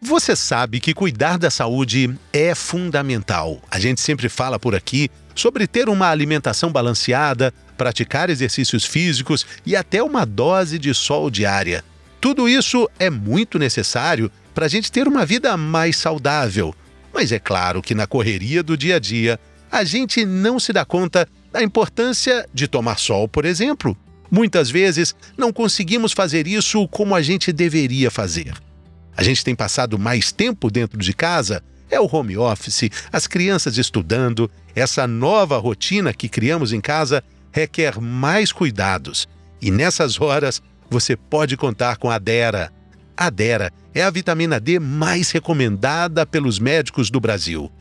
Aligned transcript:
Você 0.00 0.36
sabe 0.36 0.78
que 0.78 0.92
cuidar 0.92 1.38
da 1.38 1.50
saúde 1.50 2.14
é 2.32 2.54
fundamental. 2.54 3.60
A 3.70 3.78
gente 3.80 4.00
sempre 4.00 4.28
fala 4.28 4.58
por 4.58 4.74
aqui 4.74 5.10
sobre 5.34 5.66
ter 5.66 5.88
uma 5.88 6.08
alimentação 6.08 6.70
balanceada, 6.70 7.52
praticar 7.78 8.28
exercícios 8.28 8.84
físicos 8.84 9.46
e 9.64 9.74
até 9.74 10.02
uma 10.02 10.26
dose 10.26 10.78
de 10.78 10.92
sol 10.92 11.30
diária. 11.30 11.82
Tudo 12.20 12.48
isso 12.48 12.88
é 12.98 13.08
muito 13.08 13.58
necessário 13.58 14.30
para 14.54 14.66
a 14.66 14.68
gente 14.68 14.92
ter 14.92 15.08
uma 15.08 15.24
vida 15.24 15.56
mais 15.56 15.96
saudável. 15.96 16.74
Mas 17.12 17.32
é 17.32 17.38
claro 17.38 17.80
que 17.80 17.94
na 17.94 18.06
correria 18.06 18.62
do 18.62 18.76
dia 18.76 18.96
a 18.96 18.98
dia, 18.98 19.40
a 19.72 19.82
gente 19.82 20.26
não 20.26 20.60
se 20.60 20.72
dá 20.72 20.84
conta 20.84 21.26
da 21.50 21.62
importância 21.62 22.46
de 22.52 22.68
tomar 22.68 22.98
sol, 22.98 23.26
por 23.26 23.46
exemplo. 23.46 23.96
Muitas 24.30 24.68
vezes 24.68 25.14
não 25.36 25.52
conseguimos 25.52 26.12
fazer 26.12 26.46
isso 26.46 26.86
como 26.88 27.14
a 27.14 27.22
gente 27.22 27.52
deveria 27.52 28.10
fazer. 28.10 28.54
A 29.16 29.22
gente 29.22 29.42
tem 29.44 29.54
passado 29.54 29.98
mais 29.98 30.30
tempo 30.30 30.70
dentro 30.70 30.98
de 30.98 31.12
casa, 31.12 31.62
é 31.90 32.00
o 32.00 32.08
home 32.10 32.36
office, 32.36 32.90
as 33.12 33.26
crianças 33.26 33.78
estudando. 33.78 34.50
Essa 34.74 35.06
nova 35.06 35.56
rotina 35.56 36.12
que 36.12 36.28
criamos 36.28 36.72
em 36.72 36.80
casa 36.80 37.22
requer 37.50 38.00
mais 38.00 38.52
cuidados. 38.52 39.26
E 39.62 39.70
nessas 39.70 40.20
horas, 40.20 40.60
você 40.90 41.16
pode 41.16 41.56
contar 41.56 41.96
com 41.96 42.10
a 42.10 42.18
Dera. 42.18 42.70
A 43.16 43.30
Dera 43.30 43.72
é 43.94 44.02
a 44.02 44.10
vitamina 44.10 44.60
D 44.60 44.78
mais 44.78 45.30
recomendada 45.30 46.26
pelos 46.26 46.58
médicos 46.58 47.10
do 47.10 47.18
Brasil. 47.18 47.72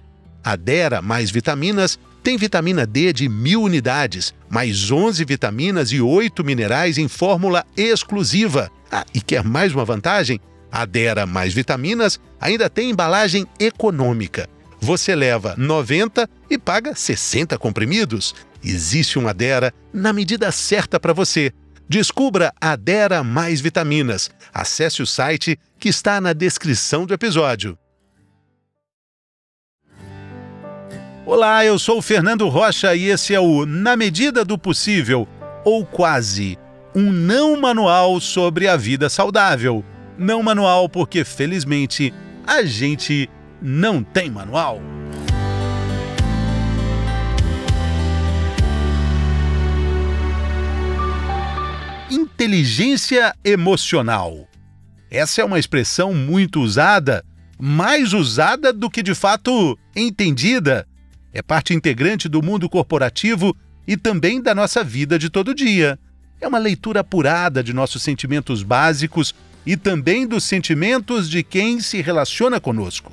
A 0.43 0.55
Dera 0.55 1.01
mais 1.01 1.29
vitaminas 1.29 1.99
tem 2.23 2.37
vitamina 2.37 2.87
D 2.87 3.11
de 3.11 3.27
mil 3.27 3.63
unidades, 3.63 4.33
mais 4.49 4.89
11 4.89 5.25
vitaminas 5.25 5.91
e 5.91 5.99
8 5.99 6.43
minerais 6.43 6.97
em 6.97 7.07
fórmula 7.07 7.65
exclusiva. 7.75 8.71
Ah, 8.91 9.05
e 9.13 9.19
quer 9.19 9.43
mais 9.43 9.73
uma 9.73 9.83
vantagem? 9.83 10.39
Adera 10.75 11.25
mais 11.25 11.53
vitaminas 11.53 12.19
ainda 12.37 12.69
tem 12.69 12.89
embalagem 12.89 13.47
econômica. 13.57 14.49
Você 14.81 15.15
leva 15.15 15.55
90 15.57 16.29
e 16.49 16.57
paga 16.57 16.93
60 16.93 17.57
comprimidos. 17.57 18.35
Existe 18.61 19.17
um 19.17 19.25
Adera 19.25 19.73
na 19.93 20.11
medida 20.11 20.51
certa 20.51 20.99
para 20.99 21.13
você. 21.13 21.53
Descubra 21.87 22.53
Adera 22.59 23.23
mais 23.23 23.61
vitaminas. 23.61 24.29
Acesse 24.53 25.01
o 25.01 25.07
site 25.07 25.57
que 25.79 25.87
está 25.87 26.19
na 26.19 26.33
descrição 26.33 27.05
do 27.05 27.13
episódio. 27.13 27.77
Olá, 31.25 31.63
eu 31.63 31.79
sou 31.79 31.99
o 31.99 32.01
Fernando 32.01 32.49
Rocha 32.49 32.93
e 32.93 33.05
esse 33.05 33.33
é 33.33 33.39
o 33.39 33.65
Na 33.65 33.95
Medida 33.95 34.43
do 34.43 34.57
Possível, 34.57 35.25
ou 35.63 35.85
quase, 35.85 36.59
um 36.93 37.11
não 37.11 37.59
manual 37.59 38.19
sobre 38.19 38.67
a 38.67 38.75
vida 38.75 39.09
saudável 39.09 39.83
não 40.17 40.41
manual, 40.41 40.87
porque 40.87 41.23
felizmente 41.23 42.13
a 42.45 42.63
gente 42.63 43.29
não 43.61 44.03
tem 44.03 44.29
manual. 44.29 44.81
Inteligência 52.09 53.35
emocional. 53.43 54.47
Essa 55.09 55.41
é 55.41 55.45
uma 55.45 55.59
expressão 55.59 56.13
muito 56.13 56.61
usada, 56.61 57.23
mais 57.59 58.13
usada 58.13 58.71
do 58.71 58.89
que 58.89 59.01
de 59.01 59.15
fato 59.15 59.77
entendida. 59.95 60.87
É 61.33 61.41
parte 61.41 61.73
integrante 61.73 62.29
do 62.29 62.41
mundo 62.41 62.69
corporativo 62.69 63.55
e 63.87 63.97
também 63.97 64.41
da 64.41 64.53
nossa 64.53 64.83
vida 64.83 65.17
de 65.17 65.29
todo 65.29 65.55
dia. 65.55 65.97
É 66.39 66.47
uma 66.47 66.57
leitura 66.57 66.99
apurada 66.99 67.63
de 67.63 67.73
nossos 67.73 68.03
sentimentos 68.03 68.61
básicos 68.61 69.33
e 69.65 69.75
também 69.75 70.27
dos 70.27 70.43
sentimentos 70.43 71.29
de 71.29 71.43
quem 71.43 71.79
se 71.79 72.01
relaciona 72.01 72.59
conosco. 72.59 73.11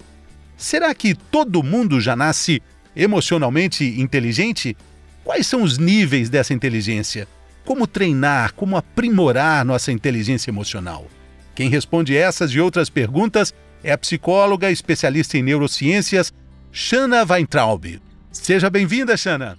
Será 0.57 0.95
que 0.95 1.15
todo 1.15 1.63
mundo 1.63 2.01
já 2.01 2.15
nasce 2.15 2.63
emocionalmente 2.95 3.85
inteligente? 4.01 4.77
Quais 5.25 5.47
são 5.47 5.63
os 5.63 5.79
níveis 5.79 6.29
dessa 6.29 6.53
inteligência? 6.53 7.27
Como 7.65 7.87
treinar, 7.87 8.53
como 8.55 8.77
aprimorar 8.77 9.65
nossa 9.65 9.93
inteligência 9.93 10.51
emocional? 10.51 11.07
Quem 11.55 11.69
responde 11.69 12.17
essas 12.17 12.51
e 12.53 12.61
outras 12.61 12.91
perguntas 12.91 13.55
é 13.85 13.93
a 13.93 13.99
psicóloga 13.99 14.71
especialista 14.71 15.37
em 15.37 15.43
neurociências, 15.43 16.33
Shana 16.71 17.25
Weintraub. 17.29 18.01
Seja 18.31 18.71
bem-vinda, 18.71 19.17
Shana. 19.17 19.59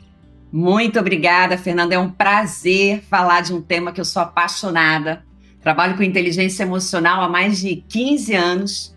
Muito 0.51 0.99
obrigada, 0.99 1.57
Fernanda. 1.57 1.95
É 1.95 1.99
um 1.99 2.09
prazer 2.09 3.03
falar 3.09 3.41
de 3.41 3.53
um 3.53 3.61
tema 3.61 3.91
que 3.91 3.99
eu 3.99 4.05
sou 4.05 4.21
apaixonada, 4.21 5.23
Trabalho 5.63 5.95
com 5.95 6.03
inteligência 6.03 6.63
emocional 6.63 7.23
há 7.23 7.29
mais 7.29 7.59
de 7.59 7.77
15 7.87 8.35
anos 8.35 8.93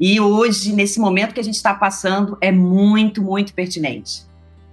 e 0.00 0.18
hoje, 0.18 0.72
nesse 0.72 0.98
momento 0.98 1.34
que 1.34 1.40
a 1.40 1.44
gente 1.44 1.56
está 1.56 1.74
passando, 1.74 2.38
é 2.40 2.50
muito, 2.50 3.22
muito 3.22 3.52
pertinente. 3.52 4.22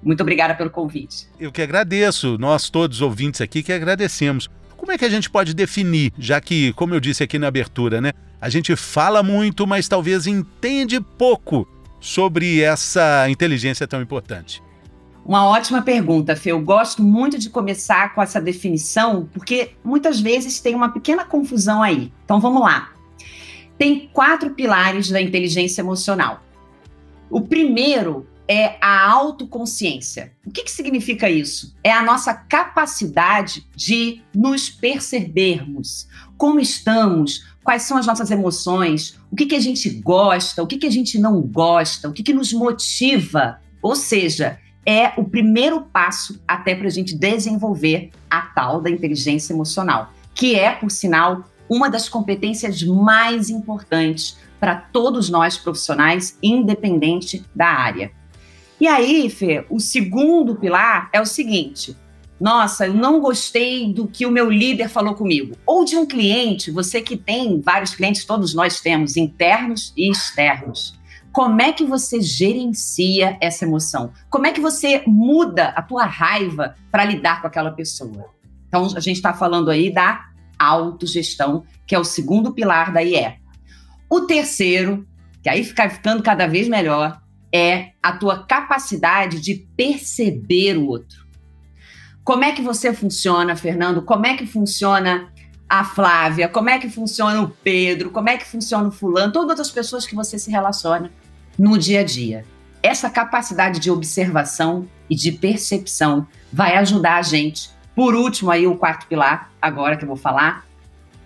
Muito 0.01 0.21
obrigada 0.21 0.55
pelo 0.55 0.69
convite. 0.69 1.27
Eu 1.37 1.51
que 1.51 1.61
agradeço, 1.61 2.37
nós 2.37 2.69
todos 2.69 3.01
ouvintes 3.01 3.41
aqui 3.41 3.61
que 3.61 3.73
agradecemos. 3.73 4.49
Como 4.77 4.91
é 4.91 4.97
que 4.97 5.03
a 5.03 5.09
gente 5.09 5.29
pode 5.29 5.53
definir, 5.53 6.13
já 6.17 6.39
que, 6.39 6.71
como 6.73 6.93
eu 6.93 6.99
disse 7.01 7.23
aqui 7.23 7.37
na 7.37 7.47
abertura, 7.47 7.99
né, 7.99 8.13
a 8.39 8.47
gente 8.47 8.73
fala 8.77 9.21
muito, 9.21 9.67
mas 9.67 9.89
talvez 9.89 10.27
entende 10.27 11.01
pouco 11.01 11.67
sobre 11.99 12.61
essa 12.61 13.29
inteligência 13.29 13.85
tão 13.85 14.01
importante? 14.01 14.61
Uma 15.27 15.45
ótima 15.45 15.81
pergunta, 15.81 16.37
Fê. 16.37 16.53
Eu 16.53 16.61
gosto 16.61 17.03
muito 17.03 17.37
de 17.37 17.49
começar 17.49 18.15
com 18.15 18.21
essa 18.21 18.39
definição, 18.39 19.27
porque 19.33 19.71
muitas 19.83 20.21
vezes 20.21 20.61
tem 20.61 20.73
uma 20.73 20.87
pequena 20.87 21.25
confusão 21.25 21.83
aí. 21.83 22.13
Então 22.23 22.39
vamos 22.39 22.61
lá. 22.61 22.93
Tem 23.77 24.09
quatro 24.13 24.51
pilares 24.51 25.09
da 25.09 25.21
inteligência 25.21 25.81
emocional. 25.81 26.41
O 27.29 27.41
primeiro 27.41 28.25
é 28.47 28.77
a 28.79 29.09
autoconsciência. 29.11 30.31
O 30.45 30.49
que, 30.49 30.63
que 30.63 30.71
significa 30.71 31.29
isso? 31.29 31.75
É 31.83 31.91
a 31.91 32.01
nossa 32.01 32.33
capacidade 32.33 33.67
de 33.75 34.21
nos 34.33 34.69
percebermos, 34.69 36.07
como 36.37 36.57
estamos, 36.57 37.45
quais 37.65 37.81
são 37.81 37.97
as 37.97 38.07
nossas 38.07 38.31
emoções, 38.31 39.19
o 39.29 39.35
que, 39.35 39.45
que 39.45 39.55
a 39.55 39.59
gente 39.59 39.89
gosta, 39.89 40.63
o 40.63 40.67
que, 40.67 40.77
que 40.77 40.87
a 40.87 40.91
gente 40.91 41.19
não 41.19 41.41
gosta, 41.41 42.07
o 42.07 42.13
que, 42.13 42.23
que 42.23 42.33
nos 42.33 42.53
motiva. 42.53 43.59
Ou 43.81 43.93
seja, 43.93 44.57
é 44.87 45.11
o 45.17 45.25
primeiro 45.25 45.81
passo 45.81 46.41
até 46.47 46.73
para 46.73 46.87
a 46.87 46.91
gente 46.91 47.13
desenvolver 47.13 48.09
a 48.29 48.41
tal 48.41 48.79
da 48.79 48.89
inteligência 48.89 49.51
emocional, 49.51 50.13
que 50.33 50.55
é, 50.55 50.71
por 50.71 50.89
sinal, 50.89 51.43
uma 51.67 51.89
das 51.89 52.07
competências 52.07 52.81
mais 52.83 53.49
importantes 53.49 54.37
para 54.57 54.77
todos 54.77 55.29
nós 55.29 55.57
profissionais, 55.57 56.37
independente 56.41 57.43
da 57.53 57.67
área. 57.67 58.11
E 58.79 58.87
aí, 58.87 59.29
Fê, 59.29 59.65
o 59.69 59.77
segundo 59.77 60.55
pilar 60.55 61.09
é 61.11 61.19
o 61.19 61.25
seguinte: 61.25 61.97
nossa, 62.39 62.87
eu 62.87 62.93
não 62.93 63.19
gostei 63.19 63.91
do 63.91 64.07
que 64.07 64.25
o 64.25 64.31
meu 64.31 64.49
líder 64.49 64.87
falou 64.87 65.15
comigo. 65.15 65.57
Ou 65.65 65.83
de 65.83 65.97
um 65.97 66.05
cliente, 66.05 66.71
você 66.71 67.01
que 67.01 67.17
tem 67.17 67.59
vários 67.59 67.93
clientes, 67.93 68.23
todos 68.23 68.53
nós 68.53 68.79
temos, 68.79 69.17
internos 69.17 69.91
e 69.97 70.09
externos. 70.09 70.96
Como 71.37 71.61
é 71.61 71.71
que 71.71 71.85
você 71.85 72.19
gerencia 72.19 73.37
essa 73.39 73.63
emoção? 73.63 74.11
Como 74.27 74.47
é 74.47 74.51
que 74.51 74.59
você 74.59 75.03
muda 75.05 75.67
a 75.67 75.83
tua 75.83 76.03
raiva 76.03 76.75
para 76.91 77.05
lidar 77.05 77.41
com 77.41 77.47
aquela 77.47 77.69
pessoa? 77.69 78.31
Então, 78.67 78.85
a 78.95 78.99
gente 78.99 79.17
está 79.17 79.35
falando 79.35 79.69
aí 79.69 79.93
da 79.93 80.31
autogestão, 80.57 81.63
que 81.85 81.93
é 81.93 81.99
o 81.99 82.03
segundo 82.03 82.55
pilar 82.55 82.91
da 82.91 83.03
IE. 83.03 83.35
O 84.09 84.21
terceiro, 84.21 85.07
que 85.43 85.47
aí 85.47 85.63
fica 85.63 85.87
ficando 85.87 86.23
cada 86.23 86.47
vez 86.47 86.67
melhor, 86.67 87.21
é 87.53 87.91
a 88.01 88.13
tua 88.13 88.43
capacidade 88.43 89.39
de 89.39 89.67
perceber 89.77 90.75
o 90.75 90.87
outro. 90.87 91.23
Como 92.23 92.43
é 92.43 92.51
que 92.51 92.63
você 92.63 92.91
funciona, 92.91 93.55
Fernando? 93.55 94.01
Como 94.01 94.25
é 94.25 94.35
que 94.35 94.47
funciona 94.47 95.31
a 95.69 95.83
Flávia? 95.83 96.49
Como 96.49 96.71
é 96.71 96.79
que 96.79 96.89
funciona 96.89 97.39
o 97.43 97.49
Pedro? 97.49 98.09
Como 98.09 98.27
é 98.27 98.37
que 98.37 98.45
funciona 98.47 98.87
o 98.87 98.91
fulano? 98.91 99.31
Todas 99.31 99.59
as 99.59 99.69
pessoas 99.69 100.07
que 100.07 100.15
você 100.15 100.39
se 100.39 100.49
relaciona 100.49 101.11
no 101.57 101.77
dia 101.77 102.01
a 102.01 102.03
dia. 102.03 102.45
Essa 102.83 103.09
capacidade 103.09 103.79
de 103.79 103.89
observação 103.89 104.87
e 105.09 105.15
de 105.15 105.31
percepção 105.31 106.27
vai 106.51 106.75
ajudar 106.77 107.17
a 107.17 107.21
gente. 107.21 107.69
Por 107.95 108.15
último, 108.15 108.51
aí 108.51 108.67
o 108.67 108.75
quarto 108.75 109.07
pilar, 109.07 109.51
agora 109.61 109.97
que 109.97 110.03
eu 110.03 110.07
vou 110.07 110.17
falar, 110.17 110.65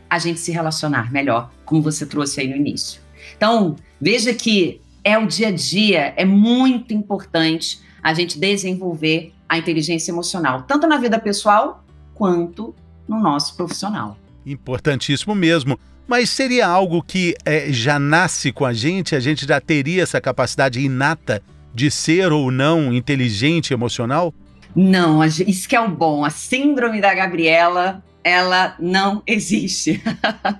a 0.09 0.17
gente 0.17 0.39
se 0.39 0.51
relacionar 0.51 1.11
melhor, 1.11 1.51
como 1.65 1.81
você 1.81 2.05
trouxe 2.05 2.41
aí 2.41 2.47
no 2.47 2.55
início. 2.55 3.01
Então, 3.35 3.75
veja 3.99 4.33
que 4.33 4.81
é 5.03 5.17
o 5.17 5.27
dia 5.27 5.49
a 5.49 5.51
dia, 5.51 6.13
é 6.15 6.25
muito 6.25 6.93
importante 6.93 7.81
a 8.01 8.13
gente 8.13 8.39
desenvolver 8.39 9.33
a 9.47 9.57
inteligência 9.57 10.11
emocional, 10.11 10.63
tanto 10.63 10.87
na 10.87 10.97
vida 10.97 11.19
pessoal 11.19 11.83
quanto 12.13 12.73
no 13.07 13.19
nosso 13.19 13.55
profissional. 13.55 14.17
Importantíssimo 14.45 15.35
mesmo 15.35 15.79
mas 16.11 16.29
seria 16.29 16.67
algo 16.67 17.01
que 17.01 17.33
é, 17.45 17.71
já 17.71 17.97
nasce 17.97 18.51
com 18.51 18.65
a 18.65 18.73
gente, 18.73 19.15
a 19.15 19.19
gente 19.21 19.47
já 19.47 19.61
teria 19.61 20.03
essa 20.03 20.19
capacidade 20.19 20.77
inata 20.77 21.41
de 21.73 21.89
ser 21.89 22.33
ou 22.33 22.51
não 22.51 22.93
inteligente 22.93 23.73
emocional? 23.73 24.33
Não, 24.75 25.23
isso 25.23 25.69
que 25.69 25.73
é 25.73 25.79
o 25.79 25.87
bom. 25.87 26.25
A 26.25 26.29
síndrome 26.29 26.99
da 26.99 27.13
Gabriela 27.13 28.03
ela 28.25 28.75
não 28.77 29.23
existe. 29.25 30.03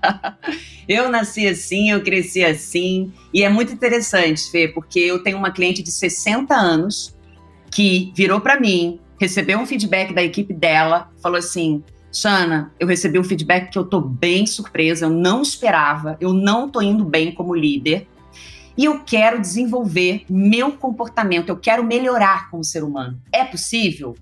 eu 0.87 1.11
nasci 1.11 1.45
assim, 1.45 1.91
eu 1.91 2.01
cresci 2.01 2.45
assim, 2.45 3.11
e 3.33 3.43
é 3.43 3.49
muito 3.49 3.73
interessante, 3.73 4.49
Fê, 4.49 4.69
porque 4.69 5.01
eu 5.01 5.21
tenho 5.21 5.37
uma 5.37 5.51
cliente 5.51 5.83
de 5.83 5.91
60 5.91 6.55
anos 6.55 7.13
que 7.69 8.13
virou 8.15 8.39
para 8.39 8.57
mim, 8.57 9.01
recebeu 9.19 9.59
um 9.59 9.65
feedback 9.65 10.13
da 10.13 10.23
equipe 10.23 10.53
dela, 10.53 11.11
falou 11.21 11.39
assim: 11.39 11.83
Shana, 12.11 12.73
eu 12.79 12.87
recebi 12.87 13.17
um 13.17 13.23
feedback 13.23 13.71
que 13.71 13.77
eu 13.77 13.85
tô 13.85 14.01
bem 14.01 14.45
surpresa, 14.45 15.05
eu 15.05 15.09
não 15.09 15.41
esperava, 15.41 16.17
eu 16.19 16.33
não 16.33 16.69
tô 16.69 16.81
indo 16.81 17.05
bem 17.05 17.31
como 17.31 17.55
líder. 17.55 18.07
E 18.77 18.85
eu 18.85 18.99
quero 18.99 19.39
desenvolver 19.39 20.23
meu 20.29 20.73
comportamento, 20.73 21.49
eu 21.49 21.57
quero 21.57 21.83
melhorar 21.83 22.49
como 22.49 22.63
ser 22.63 22.83
humano. 22.83 23.21
É 23.31 23.43
possível? 23.43 24.15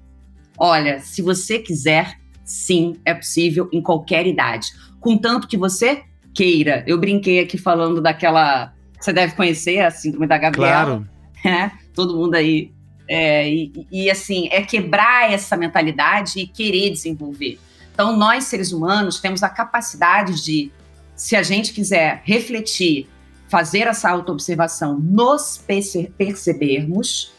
Olha, 0.57 0.99
se 0.99 1.21
você 1.21 1.59
quiser, 1.59 2.19
sim, 2.43 2.97
é 3.05 3.13
possível 3.13 3.69
em 3.71 3.81
qualquer 3.81 4.27
idade. 4.27 4.67
Contanto 4.99 5.47
que 5.47 5.57
você 5.57 6.03
queira. 6.33 6.83
Eu 6.85 6.97
brinquei 6.97 7.39
aqui 7.39 7.57
falando 7.57 8.01
daquela. 8.01 8.73
Você 8.99 9.13
deve 9.13 9.35
conhecer 9.35 9.79
a 9.79 9.89
Síndrome 9.89 10.27
da 10.27 10.37
Gabriela. 10.37 11.07
Claro. 11.41 11.55
É, 11.63 11.71
todo 11.93 12.17
mundo 12.17 12.35
aí. 12.35 12.71
É, 13.07 13.49
e, 13.49 13.71
e 13.91 14.11
assim, 14.11 14.49
é 14.51 14.61
quebrar 14.61 15.31
essa 15.31 15.55
mentalidade 15.55 16.39
e 16.39 16.47
querer 16.47 16.91
desenvolver. 16.91 17.57
Então, 17.99 18.15
nós, 18.15 18.45
seres 18.45 18.71
humanos, 18.71 19.19
temos 19.19 19.43
a 19.43 19.49
capacidade 19.49 20.41
de, 20.41 20.71
se 21.17 21.35
a 21.35 21.43
gente 21.43 21.73
quiser 21.73 22.21
refletir, 22.23 23.09
fazer 23.49 23.87
essa 23.87 24.09
autoobservação, 24.09 24.97
nos 24.97 25.61
percebermos, 26.17 27.33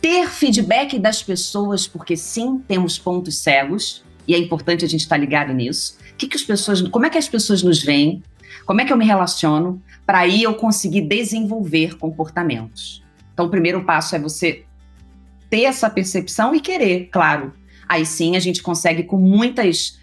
ter 0.00 0.26
feedback 0.30 0.98
das 0.98 1.22
pessoas, 1.22 1.86
porque 1.86 2.16
sim, 2.16 2.64
temos 2.66 2.98
pontos 2.98 3.36
cegos, 3.36 4.02
e 4.26 4.34
é 4.34 4.38
importante 4.38 4.86
a 4.86 4.88
gente 4.88 5.02
estar 5.02 5.18
ligado 5.18 5.52
nisso. 5.52 5.98
Que 6.16 6.28
que 6.28 6.36
as 6.38 6.42
pessoas, 6.42 6.80
como 6.80 7.04
é 7.04 7.10
que 7.10 7.18
as 7.18 7.28
pessoas 7.28 7.62
nos 7.62 7.82
veem? 7.82 8.22
Como 8.64 8.80
é 8.80 8.86
que 8.86 8.92
eu 8.92 8.96
me 8.96 9.04
relaciono 9.04 9.82
para 10.06 10.20
aí 10.20 10.44
eu 10.44 10.54
conseguir 10.54 11.02
desenvolver 11.02 11.98
comportamentos? 11.98 13.04
Então, 13.34 13.44
o 13.44 13.50
primeiro 13.50 13.84
passo 13.84 14.16
é 14.16 14.18
você 14.18 14.64
ter 15.50 15.64
essa 15.64 15.90
percepção 15.90 16.54
e 16.54 16.60
querer, 16.60 17.10
claro. 17.12 17.52
Aí 17.88 18.04
sim 18.04 18.36
a 18.36 18.40
gente 18.40 18.62
consegue 18.62 19.02
com 19.04 19.18
muitas 19.18 19.98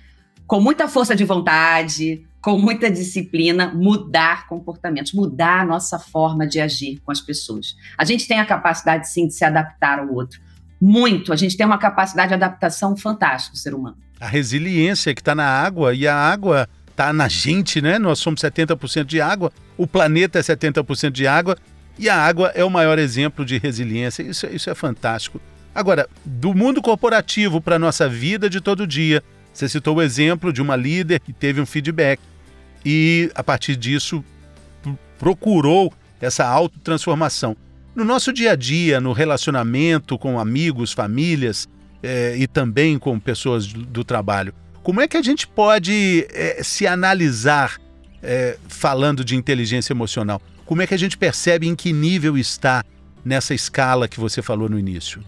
com 0.47 0.59
muita 0.59 0.87
força 0.89 1.15
de 1.15 1.23
vontade, 1.23 2.25
com 2.41 2.59
muita 2.59 2.91
disciplina, 2.91 3.73
mudar 3.73 4.47
comportamentos, 4.47 5.13
mudar 5.13 5.61
a 5.61 5.65
nossa 5.65 5.97
forma 5.97 6.45
de 6.45 6.59
agir 6.59 6.99
com 7.05 7.11
as 7.11 7.21
pessoas. 7.21 7.77
A 7.97 8.03
gente 8.03 8.27
tem 8.27 8.37
a 8.37 8.45
capacidade, 8.45 9.09
sim, 9.09 9.27
de 9.27 9.33
se 9.33 9.45
adaptar 9.45 9.99
ao 9.99 10.13
outro. 10.13 10.41
Muito. 10.79 11.31
A 11.31 11.37
gente 11.37 11.55
tem 11.55 11.65
uma 11.65 11.77
capacidade 11.77 12.29
de 12.29 12.33
adaptação 12.33 12.97
fantástica, 12.97 13.55
o 13.55 13.57
ser 13.57 13.73
humano 13.73 13.95
a 14.21 14.27
resiliência 14.27 15.15
que 15.15 15.19
está 15.19 15.33
na 15.33 15.47
água 15.47 15.95
e 15.95 16.07
a 16.07 16.15
água 16.15 16.69
está 16.91 17.11
na 17.11 17.27
gente, 17.27 17.81
né? 17.81 17.97
Nós 17.97 18.19
somos 18.19 18.39
70% 18.39 19.03
de 19.03 19.19
água, 19.19 19.51
o 19.75 19.87
planeta 19.87 20.37
é 20.37 20.43
70% 20.43 21.09
de 21.09 21.25
água 21.25 21.57
e 21.97 22.07
a 22.07 22.15
água 22.15 22.51
é 22.53 22.63
o 22.63 22.69
maior 22.69 22.99
exemplo 22.99 23.43
de 23.43 23.57
resiliência. 23.57 24.21
Isso, 24.21 24.45
isso 24.45 24.69
é 24.69 24.75
fantástico. 24.75 25.41
Agora, 25.73 26.07
do 26.25 26.53
mundo 26.53 26.81
corporativo 26.81 27.61
para 27.61 27.77
a 27.77 27.79
nossa 27.79 28.07
vida 28.07 28.49
de 28.49 28.59
todo 28.59 28.85
dia, 28.85 29.23
você 29.53 29.67
citou 29.69 29.97
o 29.97 30.01
exemplo 30.01 30.51
de 30.51 30.61
uma 30.61 30.75
líder 30.75 31.19
que 31.19 31.31
teve 31.31 31.61
um 31.61 31.65
feedback 31.65 32.19
e, 32.85 33.31
a 33.35 33.43
partir 33.43 33.75
disso, 33.75 34.23
procurou 35.17 35.93
essa 36.19 36.45
autotransformação. 36.45 37.55
No 37.95 38.03
nosso 38.05 38.31
dia 38.31 38.51
a 38.51 38.55
dia, 38.55 39.01
no 39.01 39.11
relacionamento 39.11 40.17
com 40.17 40.39
amigos, 40.39 40.91
famílias, 40.91 41.67
é, 42.03 42.35
e 42.37 42.47
também 42.47 42.97
com 42.97 43.19
pessoas 43.19 43.67
do, 43.67 44.03
trabalho. 44.03 44.53
Como 44.81 45.01
é 45.01 45.07
que 45.07 45.17
a 45.17 45.21
gente 45.21 45.47
pode 45.47 46.25
é, 46.31 46.61
se 46.63 46.87
analisar 46.87 47.79
é, 48.23 48.57
falando 48.67 49.23
de 49.23 49.35
inteligência 49.35 49.93
emocional? 49.93 50.41
Como 50.65 50.81
é 50.81 50.87
que 50.87 50.93
a 50.93 50.97
gente 50.97 51.17
percebe 51.17 51.67
em 51.67 51.75
que 51.75 51.93
nível 51.93 52.37
está 52.37 52.83
nessa 53.23 53.53
escala 53.53 54.07
que 54.07 54.19
você 54.19 54.41
falou 54.41 54.67
no 54.67 54.79
início? 54.79 55.21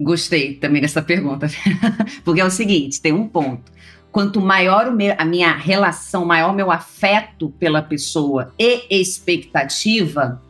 Gostei 0.00 0.54
também 0.54 0.82
dessa 0.82 1.02
pergunta, 1.02 1.48
porque 2.24 2.40
é 2.40 2.44
o 2.44 2.50
seguinte: 2.50 3.00
tem 3.00 3.12
um 3.12 3.28
ponto. 3.28 3.70
Quanto 4.10 4.40
maior 4.40 4.90
meu, 4.90 5.14
a 5.16 5.24
minha 5.24 5.54
relação, 5.54 6.24
maior 6.24 6.54
meu 6.54 6.70
afeto 6.70 7.50
pela 7.58 7.80
pessoa 7.80 8.52
e 8.58 9.00
expectativa, 9.00 10.42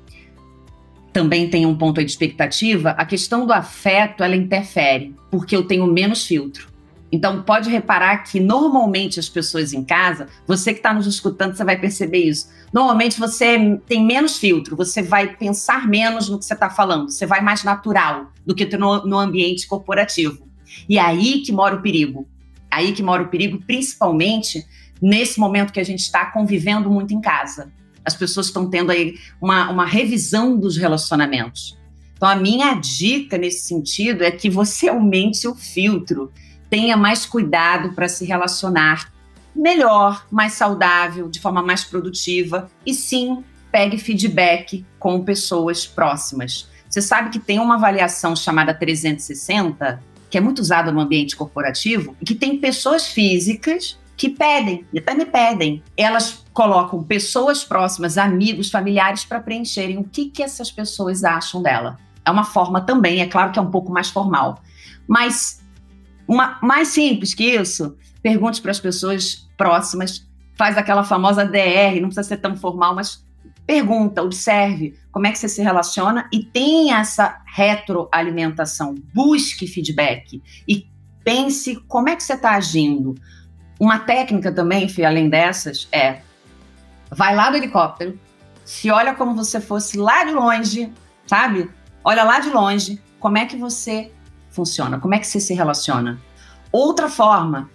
também 1.12 1.48
tem 1.48 1.66
um 1.66 1.76
ponto 1.76 2.00
aí 2.00 2.04
de 2.04 2.10
expectativa, 2.10 2.90
a 2.90 3.04
questão 3.04 3.46
do 3.46 3.52
afeto, 3.52 4.24
ela 4.24 4.34
interfere, 4.34 5.14
porque 5.30 5.54
eu 5.54 5.64
tenho 5.64 5.86
menos 5.86 6.26
filtro. 6.26 6.71
Então, 7.12 7.42
pode 7.42 7.68
reparar 7.68 8.18
que 8.24 8.40
normalmente 8.40 9.20
as 9.20 9.28
pessoas 9.28 9.74
em 9.74 9.84
casa, 9.84 10.28
você 10.46 10.72
que 10.72 10.78
está 10.78 10.94
nos 10.94 11.06
escutando, 11.06 11.54
você 11.54 11.62
vai 11.62 11.78
perceber 11.78 12.24
isso. 12.24 12.48
Normalmente 12.72 13.20
você 13.20 13.78
tem 13.86 14.04
menos 14.04 14.38
filtro, 14.38 14.74
você 14.74 15.02
vai 15.02 15.36
pensar 15.36 15.86
menos 15.86 16.30
no 16.30 16.38
que 16.38 16.44
você 16.46 16.54
está 16.54 16.70
falando, 16.70 17.10
você 17.10 17.26
vai 17.26 17.42
mais 17.42 17.62
natural 17.62 18.32
do 18.46 18.54
que 18.54 18.64
no, 18.76 19.04
no 19.04 19.18
ambiente 19.18 19.66
corporativo. 19.66 20.48
E 20.88 20.98
aí 20.98 21.42
que 21.42 21.52
mora 21.52 21.76
o 21.76 21.82
perigo. 21.82 22.26
Aí 22.70 22.92
que 22.92 23.02
mora 23.02 23.22
o 23.22 23.28
perigo, 23.28 23.62
principalmente 23.66 24.66
nesse 25.02 25.38
momento 25.38 25.72
que 25.72 25.80
a 25.80 25.84
gente 25.84 26.00
está 26.00 26.24
convivendo 26.26 26.90
muito 26.90 27.12
em 27.12 27.20
casa 27.20 27.70
as 28.04 28.14
pessoas 28.14 28.46
estão 28.46 28.68
tendo 28.68 28.90
aí 28.90 29.14
uma, 29.40 29.70
uma 29.70 29.86
revisão 29.86 30.58
dos 30.58 30.76
relacionamentos. 30.76 31.78
Então, 32.16 32.28
a 32.28 32.36
minha 32.36 32.74
dica 32.74 33.36
nesse 33.36 33.66
sentido 33.66 34.22
é 34.22 34.30
que 34.30 34.48
você 34.48 34.88
aumente 34.88 35.46
o 35.48 35.54
filtro, 35.54 36.32
tenha 36.72 36.96
mais 36.96 37.26
cuidado 37.26 37.92
para 37.92 38.08
se 38.08 38.24
relacionar 38.24 39.12
melhor, 39.54 40.24
mais 40.30 40.54
saudável, 40.54 41.28
de 41.28 41.38
forma 41.38 41.62
mais 41.62 41.84
produtiva 41.84 42.70
e 42.86 42.94
sim, 42.94 43.44
pegue 43.70 43.98
feedback 43.98 44.82
com 44.98 45.22
pessoas 45.22 45.86
próximas. 45.86 46.70
Você 46.88 47.02
sabe 47.02 47.28
que 47.28 47.38
tem 47.38 47.58
uma 47.58 47.74
avaliação 47.74 48.34
chamada 48.34 48.72
360, 48.72 50.02
que 50.30 50.38
é 50.38 50.40
muito 50.40 50.60
usada 50.60 50.90
no 50.90 51.00
ambiente 51.00 51.36
corporativo, 51.36 52.16
e 52.18 52.24
que 52.24 52.34
tem 52.34 52.56
pessoas 52.56 53.06
físicas 53.06 53.98
que 54.16 54.30
pedem, 54.30 54.86
e 54.94 54.98
até 54.98 55.12
me 55.12 55.26
pedem. 55.26 55.82
Elas 55.94 56.42
colocam 56.54 57.02
pessoas 57.02 57.62
próximas, 57.62 58.16
amigos, 58.16 58.70
familiares, 58.70 59.26
para 59.26 59.40
preencherem 59.40 59.98
o 59.98 60.04
que, 60.04 60.30
que 60.30 60.42
essas 60.42 60.70
pessoas 60.70 61.22
acham 61.22 61.62
dela. 61.62 61.98
É 62.24 62.30
uma 62.30 62.44
forma 62.44 62.80
também, 62.80 63.20
é 63.20 63.26
claro 63.26 63.52
que 63.52 63.58
é 63.58 63.62
um 63.62 63.70
pouco 63.70 63.92
mais 63.92 64.08
formal. 64.08 64.62
Mas 65.06 65.61
uma, 66.26 66.58
mais 66.62 66.88
simples 66.88 67.34
que 67.34 67.44
isso, 67.44 67.96
pergunte 68.22 68.60
para 68.60 68.70
as 68.70 68.80
pessoas 68.80 69.48
próximas, 69.56 70.26
faz 70.56 70.76
aquela 70.76 71.04
famosa 71.04 71.44
DR, 71.44 72.00
não 72.00 72.08
precisa 72.08 72.22
ser 72.28 72.36
tão 72.38 72.56
formal, 72.56 72.94
mas 72.94 73.24
pergunta, 73.66 74.22
observe 74.22 74.98
como 75.10 75.26
é 75.26 75.32
que 75.32 75.38
você 75.38 75.48
se 75.48 75.62
relaciona 75.62 76.28
e 76.32 76.42
tem 76.42 76.92
essa 76.92 77.40
retroalimentação. 77.46 78.94
Busque 79.14 79.66
feedback 79.66 80.42
e 80.66 80.86
pense 81.24 81.76
como 81.88 82.08
é 82.08 82.16
que 82.16 82.22
você 82.22 82.34
está 82.34 82.52
agindo. 82.52 83.14
Uma 83.78 83.98
técnica 83.98 84.52
também, 84.52 84.86
além 85.04 85.28
dessas, 85.28 85.88
é 85.92 86.20
vai 87.10 87.34
lá 87.34 87.50
do 87.50 87.56
helicóptero, 87.56 88.18
se 88.64 88.90
olha 88.90 89.14
como 89.14 89.34
você 89.34 89.60
fosse 89.60 89.98
lá 89.98 90.24
de 90.24 90.32
longe, 90.32 90.92
sabe? 91.26 91.70
Olha 92.04 92.24
lá 92.24 92.40
de 92.40 92.50
longe, 92.50 93.00
como 93.20 93.38
é 93.38 93.46
que 93.46 93.56
você 93.56 94.10
funciona, 94.52 95.00
como 95.00 95.14
é 95.14 95.18
que 95.18 95.26
você 95.26 95.40
se 95.40 95.54
relaciona. 95.54 96.20
Outra 96.70 97.08
forma, 97.08 97.68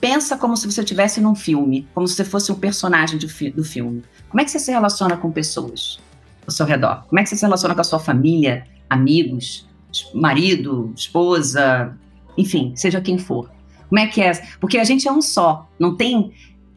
pensa 0.00 0.36
como 0.36 0.56
se 0.56 0.70
você 0.70 0.82
estivesse 0.82 1.20
num 1.20 1.34
filme, 1.34 1.88
como 1.94 2.06
se 2.06 2.14
você 2.14 2.24
fosse 2.24 2.52
um 2.52 2.56
personagem 2.56 3.18
do, 3.18 3.26
do 3.52 3.64
filme. 3.64 4.02
Como 4.28 4.40
é 4.40 4.44
que 4.44 4.50
você 4.50 4.58
se 4.58 4.70
relaciona 4.70 5.16
com 5.16 5.32
pessoas 5.32 5.98
ao 6.46 6.52
seu 6.52 6.66
redor? 6.66 7.04
Como 7.08 7.18
é 7.18 7.22
que 7.22 7.28
você 7.28 7.36
se 7.36 7.42
relaciona 7.42 7.74
com 7.74 7.80
a 7.80 7.84
sua 7.84 7.98
família, 7.98 8.66
amigos, 8.90 9.66
marido, 10.14 10.92
esposa, 10.96 11.96
enfim, 12.36 12.72
seja 12.76 13.00
quem 13.00 13.18
for. 13.18 13.50
Como 13.88 13.98
é 13.98 14.06
que 14.06 14.20
é? 14.20 14.32
Porque 14.60 14.78
a 14.78 14.84
gente 14.84 15.06
é 15.06 15.12
um 15.12 15.22
só. 15.22 15.68
Não 15.78 15.96
tem. 15.96 16.32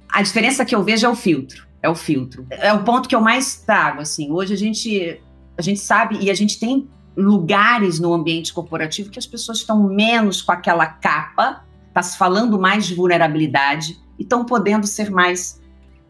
A 0.09 0.21
diferença 0.21 0.63
que 0.63 0.75
eu 0.75 0.83
vejo 0.83 1.05
é 1.05 1.09
o 1.09 1.15
filtro. 1.15 1.65
É 1.81 1.89
o 1.89 1.95
filtro. 1.95 2.45
É 2.49 2.71
o 2.73 2.83
ponto 2.83 3.09
que 3.09 3.15
eu 3.15 3.21
mais 3.21 3.57
trago. 3.57 4.01
Assim, 4.01 4.31
hoje 4.31 4.53
a 4.53 4.57
gente, 4.57 5.21
a 5.57 5.61
gente 5.61 5.79
sabe 5.79 6.17
e 6.21 6.29
a 6.29 6.33
gente 6.33 6.59
tem 6.59 6.87
lugares 7.17 7.99
no 7.99 8.13
ambiente 8.13 8.53
corporativo 8.53 9.09
que 9.09 9.17
as 9.17 9.25
pessoas 9.25 9.57
estão 9.57 9.83
menos 9.83 10.41
com 10.41 10.51
aquela 10.51 10.85
capa, 10.85 11.63
está 11.87 12.01
se 12.03 12.17
falando 12.17 12.59
mais 12.59 12.85
de 12.85 12.93
vulnerabilidade 12.93 13.99
e 14.19 14.23
estão 14.23 14.45
podendo 14.45 14.85
ser 14.85 15.09
mais 15.09 15.59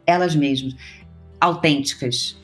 elas 0.06 0.36
mesmas, 0.36 0.76
autênticas. 1.40 2.38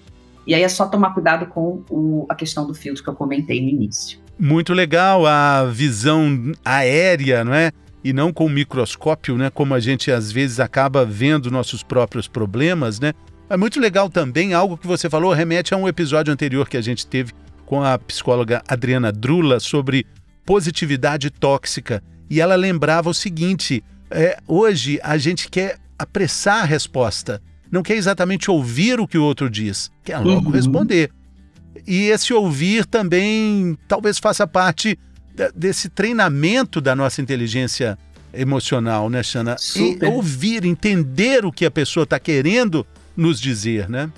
E 0.47 0.55
aí 0.55 0.63
é 0.63 0.69
só 0.69 0.87
tomar 0.87 1.13
cuidado 1.13 1.45
com 1.47 1.83
o, 1.89 2.25
a 2.29 2.35
questão 2.35 2.65
do 2.65 2.73
filtro 2.73 3.03
que 3.03 3.09
eu 3.09 3.15
comentei 3.15 3.61
no 3.61 3.69
início. 3.69 4.19
Muito 4.39 4.73
legal 4.73 5.25
a 5.25 5.65
visão 5.65 6.53
aérea, 6.63 7.43
não 7.43 7.53
é? 7.53 7.71
e 8.03 8.11
não 8.11 8.33
com 8.33 8.49
microscópio, 8.49 9.37
né, 9.37 9.49
como 9.49 9.73
a 9.73 9.79
gente 9.79 10.11
às 10.11 10.31
vezes 10.31 10.59
acaba 10.59 11.05
vendo 11.05 11.49
nossos 11.49 11.81
próprios 11.81 12.27
problemas, 12.27 12.99
né? 12.99 13.13
É 13.49 13.55
muito 13.55 13.79
legal 13.79 14.09
também 14.09 14.53
algo 14.53 14.77
que 14.77 14.85
você 14.85 15.09
falou, 15.09 15.31
remete 15.31 15.73
a 15.73 15.77
um 15.77 15.87
episódio 15.87 16.33
anterior 16.33 16.67
que 16.67 16.75
a 16.75 16.81
gente 16.81 17.07
teve 17.07 17.31
com 17.65 17.83
a 17.83 17.97
psicóloga 17.97 18.61
Adriana 18.67 19.11
Drula 19.11 19.59
sobre 19.59 20.05
positividade 20.45 21.29
tóxica. 21.29 22.03
E 22.29 22.41
ela 22.41 22.55
lembrava 22.55 23.09
o 23.09 23.13
seguinte: 23.13 23.83
É, 24.09 24.37
hoje 24.47 24.99
a 25.03 25.17
gente 25.17 25.49
quer 25.49 25.77
apressar 25.97 26.63
a 26.63 26.65
resposta, 26.65 27.41
não 27.71 27.81
quer 27.83 27.95
exatamente 27.95 28.49
ouvir 28.51 28.99
o 28.99 29.07
que 29.07 29.17
o 29.17 29.23
outro 29.23 29.49
diz, 29.49 29.91
quer 30.03 30.19
logo 30.19 30.47
uhum. 30.47 30.51
responder. 30.51 31.11
E 31.87 32.03
esse 32.05 32.33
ouvir 32.33 32.85
também 32.85 33.77
talvez 33.87 34.19
faça 34.19 34.45
parte 34.45 34.97
desse 35.55 35.89
treinamento 35.89 36.79
da 36.79 36.95
nossa 36.95 37.21
inteligência 37.21 37.97
emocional, 38.33 39.09
né, 39.09 39.21
Xana? 39.23 39.55
Ouvir, 40.11 40.65
entender 40.65 41.45
o 41.45 41.51
que 41.51 41.65
a 41.65 41.71
pessoa 41.71 42.03
está 42.03 42.19
querendo 42.19 42.85
nos 43.15 43.39
dizer, 43.39 43.89
né? 43.89 44.09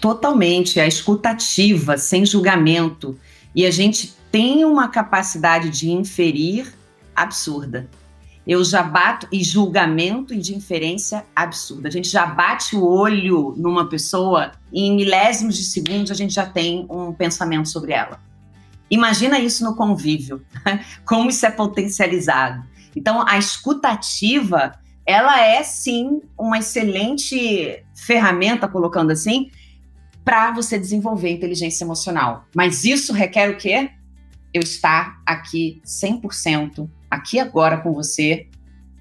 Totalmente, 0.00 0.80
a 0.80 0.86
escutativa, 0.86 1.98
sem 1.98 2.24
julgamento. 2.24 3.18
E 3.54 3.66
a 3.66 3.70
gente 3.70 4.14
tem 4.30 4.64
uma 4.64 4.88
capacidade 4.88 5.68
de 5.70 5.90
inferir 5.90 6.72
absurda. 7.14 7.88
Eu 8.46 8.64
já 8.64 8.82
bato, 8.82 9.28
e 9.30 9.44
julgamento 9.44 10.32
e 10.32 10.38
de 10.38 10.54
inferência 10.54 11.24
absurda. 11.36 11.88
A 11.88 11.90
gente 11.92 12.08
já 12.08 12.24
bate 12.24 12.74
o 12.74 12.84
olho 12.84 13.54
numa 13.56 13.88
pessoa 13.88 14.52
e 14.72 14.86
em 14.86 14.96
milésimos 14.96 15.56
de 15.56 15.64
segundos 15.64 16.10
a 16.10 16.14
gente 16.14 16.32
já 16.32 16.46
tem 16.46 16.86
um 16.88 17.12
pensamento 17.12 17.68
sobre 17.68 17.92
ela. 17.92 18.18
Imagina 18.90 19.38
isso 19.38 19.62
no 19.62 19.76
convívio, 19.76 20.42
como 21.04 21.30
isso 21.30 21.44
é 21.46 21.50
potencializado. 21.50 22.64
Então, 22.96 23.24
a 23.28 23.38
escutativa, 23.38 24.74
ela 25.06 25.40
é 25.40 25.62
sim 25.62 26.20
uma 26.36 26.58
excelente 26.58 27.84
ferramenta, 27.94 28.66
colocando 28.66 29.12
assim, 29.12 29.50
para 30.30 30.52
você 30.52 30.78
desenvolver 30.78 31.28
inteligência 31.28 31.82
emocional. 31.82 32.44
Mas 32.54 32.84
isso 32.84 33.12
requer 33.12 33.50
o 33.50 33.56
quê? 33.56 33.90
Eu 34.54 34.62
estar 34.62 35.20
aqui 35.26 35.82
100%, 35.84 36.88
aqui 37.10 37.40
agora 37.40 37.78
com 37.78 37.92
você, 37.92 38.46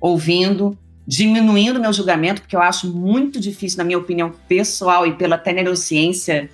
ouvindo, 0.01 0.75
diminuindo 1.05 1.79
meu 1.79 1.93
julgamento, 1.93 2.41
porque 2.41 2.55
eu 2.55 2.61
acho 2.63 2.91
muito 2.91 3.39
difícil, 3.39 3.77
na 3.77 3.83
minha 3.83 3.99
opinião 3.99 4.31
pessoal 4.47 5.05
e 5.05 5.13
pela 5.13 5.35
até 5.35 5.53
neurociência 5.53 6.49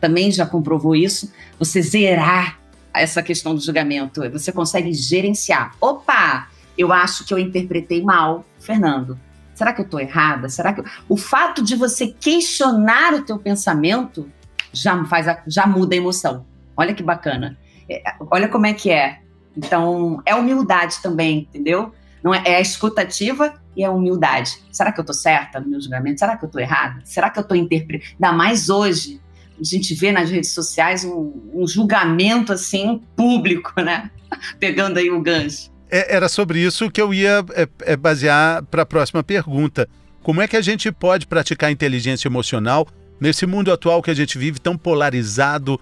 também 0.00 0.30
já 0.30 0.46
comprovou 0.46 0.94
isso, 0.94 1.32
você 1.58 1.82
zerar 1.82 2.60
essa 2.94 3.24
questão 3.24 3.52
do 3.52 3.60
julgamento. 3.60 4.20
Você 4.30 4.52
consegue 4.52 4.92
gerenciar. 4.92 5.74
Opa, 5.80 6.48
eu 6.78 6.92
acho 6.92 7.24
que 7.24 7.34
eu 7.34 7.38
interpretei 7.38 8.00
mal, 8.00 8.44
Fernando. 8.60 9.18
Será 9.60 9.74
que 9.74 9.82
eu 9.82 9.84
estou 9.84 10.00
errada? 10.00 10.48
Será 10.48 10.72
que 10.72 10.80
eu... 10.80 10.84
o 11.06 11.18
fato 11.18 11.62
de 11.62 11.76
você 11.76 12.06
questionar 12.06 13.12
o 13.12 13.22
teu 13.22 13.38
pensamento 13.38 14.26
já 14.72 15.04
faz 15.04 15.28
a... 15.28 15.42
já 15.46 15.66
muda 15.66 15.94
a 15.94 15.98
emoção. 15.98 16.46
Olha 16.74 16.94
que 16.94 17.02
bacana. 17.02 17.58
É, 17.86 18.02
olha 18.30 18.48
como 18.48 18.64
é 18.64 18.72
que 18.72 18.90
é. 18.90 19.20
Então 19.54 20.22
é 20.24 20.34
humildade 20.34 20.96
também, 21.02 21.40
entendeu? 21.40 21.92
Não 22.24 22.34
é, 22.34 22.42
é 22.46 22.56
a 22.56 22.60
escutativa 22.62 23.52
e 23.76 23.84
a 23.84 23.90
humildade. 23.90 24.62
Será 24.72 24.90
que 24.92 24.98
eu 24.98 25.02
estou 25.02 25.12
certa 25.12 25.60
no 25.60 25.68
meu 25.68 25.78
julgamento? 25.82 26.20
Será 26.20 26.38
que 26.38 26.44
eu 26.46 26.46
estou 26.46 26.62
errada? 26.62 27.02
Será 27.04 27.28
que 27.28 27.38
eu 27.38 27.42
estou 27.42 27.54
interpretando? 27.54 28.14
Ainda 28.14 28.32
mais 28.34 28.70
hoje, 28.70 29.20
a 29.60 29.62
gente 29.62 29.94
vê 29.94 30.10
nas 30.10 30.30
redes 30.30 30.52
sociais 30.52 31.04
um, 31.04 31.34
um 31.52 31.66
julgamento 31.68 32.50
assim 32.50 33.02
público, 33.14 33.78
né? 33.82 34.10
Pegando 34.58 34.96
aí 34.96 35.10
o 35.10 35.20
gancho. 35.20 35.70
É, 35.90 36.14
era 36.14 36.28
sobre 36.28 36.60
isso 36.60 36.90
que 36.90 37.02
eu 37.02 37.12
ia 37.12 37.44
é, 37.54 37.68
é 37.80 37.96
basear 37.96 38.62
para 38.64 38.82
a 38.82 38.86
próxima 38.86 39.22
pergunta. 39.22 39.88
Como 40.22 40.40
é 40.40 40.46
que 40.46 40.56
a 40.56 40.60
gente 40.60 40.92
pode 40.92 41.26
praticar 41.26 41.72
inteligência 41.72 42.28
emocional 42.28 42.86
nesse 43.20 43.46
mundo 43.46 43.72
atual 43.72 44.02
que 44.02 44.10
a 44.10 44.14
gente 44.14 44.38
vive 44.38 44.60
tão 44.60 44.76
polarizado, 44.76 45.80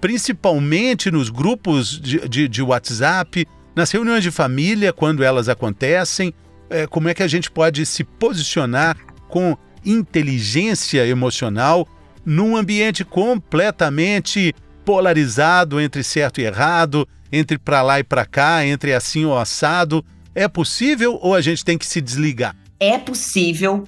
principalmente 0.00 1.10
nos 1.10 1.30
grupos 1.30 2.00
de, 2.00 2.28
de, 2.28 2.48
de 2.48 2.62
WhatsApp, 2.62 3.46
nas 3.76 3.90
reuniões 3.90 4.22
de 4.22 4.30
família, 4.30 4.92
quando 4.92 5.22
elas 5.22 5.48
acontecem? 5.48 6.34
É, 6.68 6.86
como 6.86 7.08
é 7.08 7.14
que 7.14 7.22
a 7.22 7.28
gente 7.28 7.50
pode 7.50 7.86
se 7.86 8.02
posicionar 8.02 8.96
com 9.28 9.56
inteligência 9.84 11.06
emocional 11.06 11.86
num 12.24 12.56
ambiente 12.56 13.04
completamente 13.04 14.54
polarizado 14.84 15.80
entre 15.80 16.02
certo 16.02 16.40
e 16.40 16.44
errado, 16.44 17.08
entre 17.32 17.58
para 17.58 17.82
lá 17.82 17.98
e 17.98 18.04
para 18.04 18.24
cá, 18.24 18.64
entre 18.66 18.92
assim 18.92 19.24
ou 19.24 19.36
assado. 19.36 20.04
É 20.34 20.46
possível 20.48 21.18
ou 21.22 21.34
a 21.34 21.40
gente 21.40 21.64
tem 21.64 21.78
que 21.78 21.86
se 21.86 22.00
desligar? 22.00 22.54
É 22.78 22.98
possível. 22.98 23.84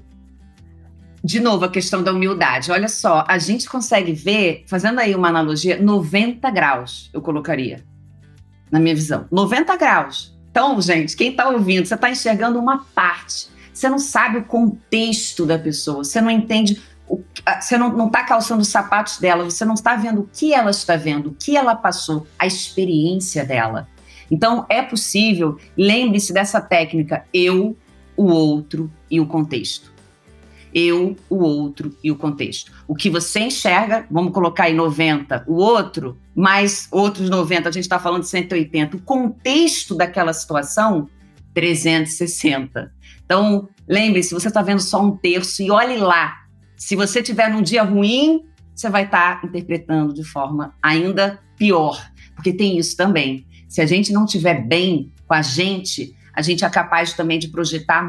De 1.23 1.41
novo, 1.41 1.65
a 1.65 1.69
questão 1.69 2.03
da 2.03 2.13
humildade. 2.13 2.71
Olha 2.71 2.89
só, 2.89 3.25
a 3.27 3.37
gente 3.37 3.69
consegue 3.69 4.13
ver, 4.13 4.65
fazendo 4.67 5.01
aí 5.01 5.15
uma 5.15 5.29
analogia, 5.29 5.81
90 5.81 6.49
graus, 6.51 7.11
eu 7.13 7.21
colocaria, 7.21 7.85
na 8.71 8.79
minha 8.79 8.95
visão. 8.95 9.27
90 9.31 9.77
graus. 9.77 10.37
Então, 10.51 10.81
gente, 10.81 11.17
quem 11.17 11.33
está 11.33 11.49
ouvindo, 11.49 11.85
você 11.85 11.95
está 11.95 12.09
enxergando 12.09 12.59
uma 12.59 12.87
parte. 12.95 13.49
Você 13.75 13.91
não 13.91 13.99
sabe 13.99 14.39
o 14.39 14.45
contexto 14.45 15.45
da 15.45 15.59
pessoa, 15.59 16.05
você 16.05 16.21
não 16.21 16.31
entende 16.31 16.81
você 17.61 17.79
não 17.79 18.07
está 18.07 18.25
calçando 18.25 18.63
os 18.63 18.69
sapatos 18.69 19.19
dela, 19.19 19.45
você 19.45 19.65
não 19.65 19.75
está 19.75 19.95
vendo 19.95 20.23
o 20.23 20.29
que 20.33 20.53
ela 20.53 20.71
está 20.71 20.97
vendo, 20.97 21.29
o 21.29 21.35
que 21.35 21.57
ela 21.57 21.77
passou, 21.77 22.27
a 22.39 22.47
experiência 22.47 23.45
dela. 23.45 23.89
Então, 24.31 24.67
é 24.69 24.83
possível, 24.83 25.57
lembre-se 25.77 26.33
dessa 26.33 26.61
técnica, 26.61 27.25
eu, 27.33 27.77
o 28.17 28.25
outro 28.25 28.91
e 29.09 29.21
o 29.21 29.27
contexto. 29.27 29.95
Eu, 30.75 31.17
o 31.31 31.37
outro 31.37 31.97
e 32.03 32.11
o 32.11 32.17
contexto. 32.17 32.73
O 32.89 32.95
que 32.95 33.09
você 33.09 33.41
enxerga, 33.41 34.05
vamos 34.11 34.33
colocar 34.33 34.65
aí 34.65 34.75
90, 34.75 35.45
o 35.47 35.55
outro, 35.55 36.19
mais 36.35 36.89
outros 36.91 37.31
90, 37.31 37.69
a 37.69 37.73
gente 37.73 37.85
está 37.85 37.99
falando 37.99 38.23
de 38.23 38.29
180. 38.29 38.97
O 38.97 39.01
contexto 39.01 39.95
daquela 39.95 40.33
situação, 40.33 41.09
360. 41.55 42.93
Então, 43.25 43.69
lembre-se, 43.89 44.35
você 44.35 44.49
está 44.49 44.61
vendo 44.61 44.83
só 44.83 45.03
um 45.03 45.17
terço 45.17 45.63
e 45.63 45.71
olhe 45.71 45.97
lá 45.97 46.46
se 46.77 46.95
você 46.95 47.23
tiver 47.23 47.51
num 47.51 47.63
dia 47.63 47.83
ruim, 47.83 48.45
você 48.75 48.91
vai 48.91 49.05
estar 49.05 49.41
tá 49.41 49.47
interpretando 49.47 50.13
de 50.13 50.23
forma 50.23 50.75
ainda 50.83 51.41
pior, 51.57 52.11
porque 52.35 52.53
tem 52.53 52.79
isso 52.79 52.97
também. 52.97 53.47
Se 53.69 53.81
a 53.81 53.87
gente 53.87 54.13
não 54.13 54.25
estiver 54.25 54.67
bem 54.67 55.13
com 55.27 55.35
a 55.35 55.43
gente, 55.43 56.15
a 56.33 56.43
gente 56.43 56.65
é 56.65 56.69
capaz 56.69 57.15
também 57.15 57.39
de 57.39 57.49
projetar 57.49 58.07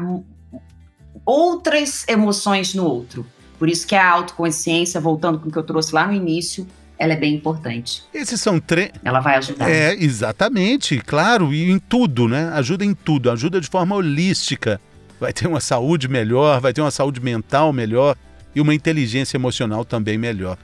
outras 1.24 2.06
emoções 2.06 2.74
no 2.74 2.84
outro. 2.84 3.26
Por 3.58 3.68
isso 3.68 3.86
que 3.86 3.94
a 3.94 4.08
autoconsciência, 4.08 5.00
voltando 5.00 5.40
com 5.40 5.48
o 5.48 5.52
que 5.52 5.58
eu 5.58 5.62
trouxe 5.62 5.94
lá 5.94 6.06
no 6.06 6.12
início, 6.12 6.66
ela 6.98 7.12
é 7.12 7.16
bem 7.16 7.34
importante. 7.34 8.04
Esses 8.12 8.40
são 8.40 8.60
três. 8.60 8.90
Ela 9.04 9.20
vai 9.20 9.36
ajudar. 9.36 9.68
É, 9.68 9.94
exatamente, 9.94 10.98
claro, 10.98 11.52
e 11.52 11.70
em 11.70 11.78
tudo, 11.78 12.28
né? 12.28 12.50
Ajuda 12.54 12.84
em 12.84 12.94
tudo, 12.94 13.30
ajuda 13.30 13.60
de 13.60 13.68
forma 13.68 13.96
holística. 13.96 14.80
Vai 15.18 15.32
ter 15.32 15.48
uma 15.48 15.60
saúde 15.60 16.08
melhor, 16.08 16.60
vai 16.60 16.72
ter 16.72 16.80
uma 16.80 16.90
saúde 16.90 17.20
mental 17.20 17.72
melhor, 17.72 18.16
e 18.58 18.60
uma 18.60 18.74
inteligência 18.74 19.36
emocional 19.36 19.84
também 19.84 20.18
melhor. 20.18 20.58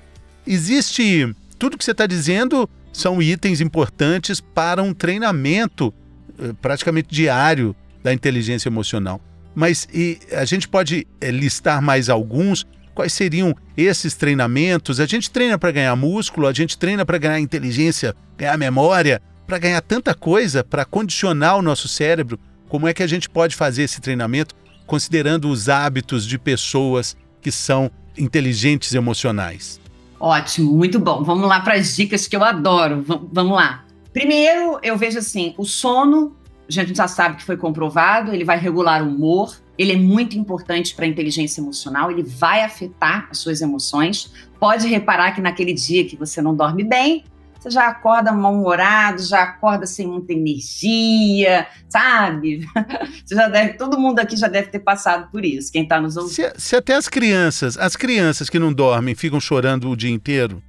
Existe. 0.45 1.33
Tudo 1.57 1.79
que 1.79 1.85
você 1.85 1.93
está 1.93 2.07
dizendo 2.07 2.69
são 2.93 3.23
itens 3.23 3.61
importantes 3.61 4.41
para 4.41 4.83
um 4.83 4.93
treinamento 4.93 5.95
eh, 6.39 6.53
praticamente 6.61 7.09
diário 7.09 7.75
da 8.03 8.13
inteligência 8.13 8.69
emocional. 8.69 9.21
Mas 9.55 9.87
a 10.33 10.45
gente 10.45 10.67
pode 10.67 11.07
eh, 11.21 11.31
listar 11.31 11.81
mais 11.81 12.09
alguns. 12.09 12.67
Quais 12.97 13.13
seriam 13.13 13.55
esses 13.77 14.15
treinamentos? 14.15 14.99
A 14.99 15.07
gente 15.07 15.31
treina 15.31 15.57
para 15.57 15.71
ganhar 15.71 15.95
músculo, 15.95 16.49
a 16.49 16.53
gente 16.53 16.77
treina 16.77 17.07
para 17.07 17.19
ganhar 17.19 17.39
inteligência, 17.39 18.15
ganhar 18.37 18.59
memória, 18.59 19.23
para 19.47 19.59
ganhar 19.59 19.81
tanta 19.81 20.15
coisa, 20.15 20.65
para 20.65 20.85
condicionar 20.85 21.57
o 21.57 21.63
nosso 21.63 21.87
cérebro. 21.87 22.41
Como 22.69 22.89
é 22.89 22.93
que 22.93 23.05
a 23.05 23.07
gente 23.07 23.31
pode 23.31 23.55
fazer 23.55 23.85
esse 23.85 24.01
treinamento 24.01 24.53
considerando 24.85 25.49
os 25.49 25.69
hábitos 25.69 26.27
de 26.27 26.39
pessoas 26.39 27.17
que 27.45 27.53
são 27.53 27.91
inteligentes 28.17 28.95
emocionais? 28.95 29.79
Ótimo, 30.19 30.73
muito 30.73 30.99
bom. 30.99 31.23
Vamos 31.23 31.47
lá 31.47 31.61
para 31.61 31.75
as 31.75 31.95
dicas 31.95 32.27
que 32.27 32.35
eu 32.35 32.43
adoro. 32.43 33.03
V 33.03 33.21
vamos 33.31 33.55
lá. 33.55 33.85
Primeiro, 34.13 34.79
eu 34.83 34.97
vejo 34.97 35.19
assim: 35.19 35.55
o 35.59 35.65
sono, 35.65 36.35
a 36.67 36.73
gente 36.73 36.97
já 36.97 37.07
sabe 37.07 37.37
que 37.37 37.45
foi 37.45 37.59
comprovado, 37.59 38.33
ele 38.33 38.45
vai 38.45 38.59
regular 38.59 39.03
o 39.03 39.09
humor, 39.09 39.61
ele 39.77 39.93
é 39.93 39.97
muito 39.97 40.39
importante 40.39 40.95
para 40.95 41.05
a 41.05 41.09
inteligência 41.09 41.61
emocional, 41.61 42.11
ele 42.11 42.23
vai 42.23 42.63
afetar 42.63 43.29
as 43.31 43.39
suas 43.39 43.61
emoções. 43.61 44.33
Pode 44.59 44.89
reparar 44.89 45.33
que 45.33 45.43
naquele 45.43 45.75
dia 45.75 46.07
que 46.07 46.17
você 46.17 46.41
não 46.41 46.55
dorme 46.55 46.83
bem, 46.83 47.25
você 47.65 47.71
já 47.71 47.89
acorda 47.89 48.31
mal-humorado, 48.31 49.23
já 49.23 49.43
acorda 49.43 49.87
sem 49.87 50.07
muita 50.07 50.35
energia, 50.35 51.67
sabe? 51.89 52.69
Você 53.25 53.35
já 53.35 53.49
deve, 53.49 53.73
todo 53.75 53.99
mundo 53.99 54.19
aqui 54.19 54.37
já 54.37 54.49
deve 54.49 54.69
ter 54.69 54.81
passado 54.81 55.31
por 55.31 55.43
isso, 55.45 55.73
quem 55.73 55.85
está 55.85 55.99
nos 55.99 56.15
ouvindo. 56.17 56.35
Se, 56.35 56.53
se 56.59 56.77
até 56.77 56.95
as 56.95 57.09
crianças, 57.09 57.79
as 57.79 57.97
crianças 57.97 58.51
que 58.51 58.59
não 58.59 58.71
dormem 58.71 59.15
ficam 59.15 59.41
chorando 59.41 59.89
o 59.89 59.97
dia 59.97 60.11
inteiro, 60.11 60.63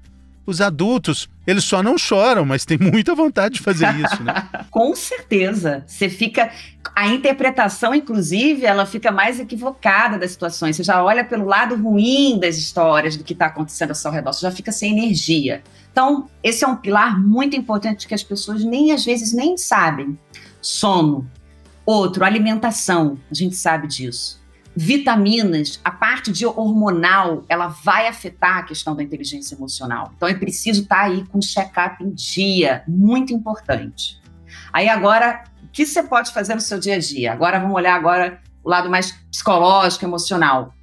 os 0.45 0.61
adultos, 0.61 1.27
eles 1.45 1.63
só 1.63 1.81
não 1.81 1.97
choram, 1.97 2.45
mas 2.45 2.65
têm 2.65 2.77
muita 2.77 3.15
vontade 3.15 3.55
de 3.55 3.61
fazer 3.61 3.87
isso, 3.95 4.23
né? 4.23 4.47
Com 4.69 4.95
certeza. 4.95 5.83
Você 5.87 6.09
fica. 6.09 6.51
A 6.95 7.07
interpretação, 7.07 7.93
inclusive, 7.93 8.65
ela 8.65 8.85
fica 8.85 9.11
mais 9.11 9.39
equivocada 9.39 10.17
das 10.17 10.31
situações. 10.31 10.75
Você 10.75 10.83
já 10.83 11.03
olha 11.03 11.23
pelo 11.23 11.45
lado 11.45 11.75
ruim 11.75 12.39
das 12.39 12.57
histórias, 12.57 13.17
do 13.17 13.23
que 13.23 13.33
está 13.33 13.47
acontecendo 13.47 13.89
ao 13.89 13.95
seu 13.95 14.11
redor, 14.11 14.33
você 14.33 14.41
já 14.41 14.51
fica 14.51 14.71
sem 14.71 14.91
energia. 14.97 15.63
Então, 15.91 16.29
esse 16.43 16.63
é 16.63 16.67
um 16.67 16.75
pilar 16.75 17.19
muito 17.19 17.55
importante 17.55 18.07
que 18.07 18.13
as 18.13 18.23
pessoas 18.23 18.63
nem 18.63 18.91
às 18.91 19.03
vezes 19.03 19.33
nem 19.33 19.57
sabem. 19.57 20.17
Sono. 20.61 21.29
Outro, 21.85 22.23
alimentação, 22.23 23.17
a 23.29 23.33
gente 23.33 23.55
sabe 23.55 23.87
disso. 23.87 24.44
Vitaminas, 24.75 25.79
a 25.83 25.91
parte 25.91 26.31
de 26.31 26.45
hormonal, 26.45 27.45
ela 27.47 27.67
vai 27.67 28.07
afetar 28.07 28.57
a 28.57 28.63
questão 28.63 28.95
da 28.95 29.01
inteligência 29.01 29.55
emocional. 29.55 30.11
Então 30.15 30.27
é 30.27 30.33
preciso 30.33 30.83
estar 30.83 30.95
tá 30.97 31.01
aí 31.03 31.25
com 31.27 31.41
check-up 31.41 32.03
em 32.03 32.11
dia, 32.11 32.83
muito 32.87 33.33
importante. 33.33 34.19
Aí 34.73 34.89
agora, 34.89 35.45
o 35.63 35.67
que 35.69 35.85
você 35.85 36.03
pode 36.03 36.33
fazer 36.33 36.55
no 36.55 36.61
seu 36.61 36.77
dia 36.77 36.95
a 36.95 36.99
dia? 36.99 37.31
Agora 37.31 37.59
vamos 37.59 37.75
olhar 37.75 37.95
agora 37.95 38.41
o 38.63 38.69
lado 38.69 38.89
mais 38.89 39.11
psicológico, 39.31 40.03
emocional. 40.03 40.73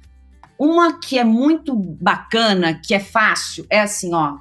Uma 0.57 0.99
que 0.99 1.19
é 1.19 1.23
muito 1.23 1.75
bacana, 1.75 2.73
que 2.73 2.95
é 2.95 2.99
fácil, 2.99 3.65
é 3.69 3.81
assim, 3.81 4.13
ó. 4.13 4.37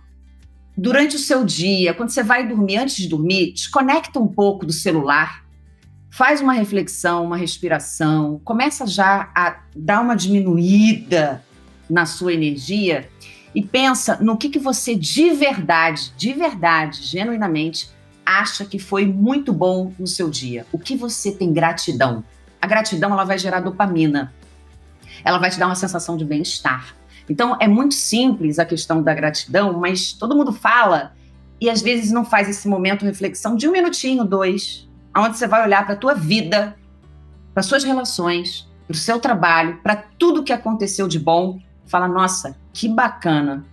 Durante 0.76 1.16
o 1.16 1.18
seu 1.18 1.44
dia, 1.44 1.92
quando 1.92 2.10
você 2.10 2.22
vai 2.22 2.46
dormir, 2.46 2.78
antes 2.78 2.96
de 2.96 3.08
dormir, 3.08 3.52
desconecta 3.52 4.18
um 4.18 4.28
pouco 4.28 4.64
do 4.64 4.72
celular, 4.72 5.44
faz 6.12 6.40
uma 6.40 6.52
reflexão, 6.52 7.24
uma 7.24 7.36
respiração, 7.36 8.40
começa 8.44 8.86
já 8.86 9.30
a 9.34 9.62
dar 9.74 10.00
uma 10.00 10.14
diminuída 10.14 11.42
na 11.88 12.06
sua 12.06 12.32
energia 12.32 13.08
e 13.54 13.62
pensa 13.62 14.18
no 14.20 14.36
que, 14.36 14.48
que 14.48 14.58
você 14.58 14.94
de 14.94 15.30
verdade, 15.30 16.12
de 16.16 16.32
verdade, 16.32 17.02
genuinamente, 17.02 17.90
acha 18.24 18.64
que 18.64 18.78
foi 18.78 19.06
muito 19.06 19.52
bom 19.52 19.92
no 19.98 20.06
seu 20.06 20.30
dia. 20.30 20.66
O 20.70 20.78
que 20.78 20.96
você 20.96 21.32
tem 21.32 21.52
gratidão? 21.52 22.22
A 22.60 22.66
gratidão 22.66 23.10
ela 23.10 23.24
vai 23.24 23.38
gerar 23.38 23.60
dopamina 23.60 24.32
ela 25.24 25.38
vai 25.38 25.50
te 25.50 25.58
dar 25.58 25.66
uma 25.66 25.74
sensação 25.74 26.16
de 26.16 26.24
bem-estar. 26.24 26.94
Então, 27.28 27.56
é 27.60 27.68
muito 27.68 27.94
simples 27.94 28.58
a 28.58 28.64
questão 28.64 29.02
da 29.02 29.14
gratidão, 29.14 29.78
mas 29.78 30.12
todo 30.12 30.36
mundo 30.36 30.52
fala 30.52 31.14
e 31.60 31.70
às 31.70 31.80
vezes 31.80 32.10
não 32.10 32.24
faz 32.24 32.48
esse 32.48 32.66
momento 32.66 33.04
reflexão 33.04 33.54
de 33.54 33.68
um 33.68 33.72
minutinho, 33.72 34.24
dois, 34.24 34.88
onde 35.16 35.36
você 35.36 35.46
vai 35.46 35.64
olhar 35.64 35.84
para 35.84 35.94
a 35.94 35.98
tua 35.98 36.14
vida, 36.14 36.76
para 37.52 37.62
suas 37.62 37.84
relações, 37.84 38.68
para 38.86 38.94
o 38.94 38.98
seu 38.98 39.18
trabalho, 39.18 39.78
para 39.82 39.96
tudo 39.96 40.42
que 40.42 40.52
aconteceu 40.52 41.06
de 41.06 41.18
bom, 41.18 41.58
fala, 41.86 42.08
nossa, 42.08 42.56
que 42.72 42.88
bacana. 42.88 43.64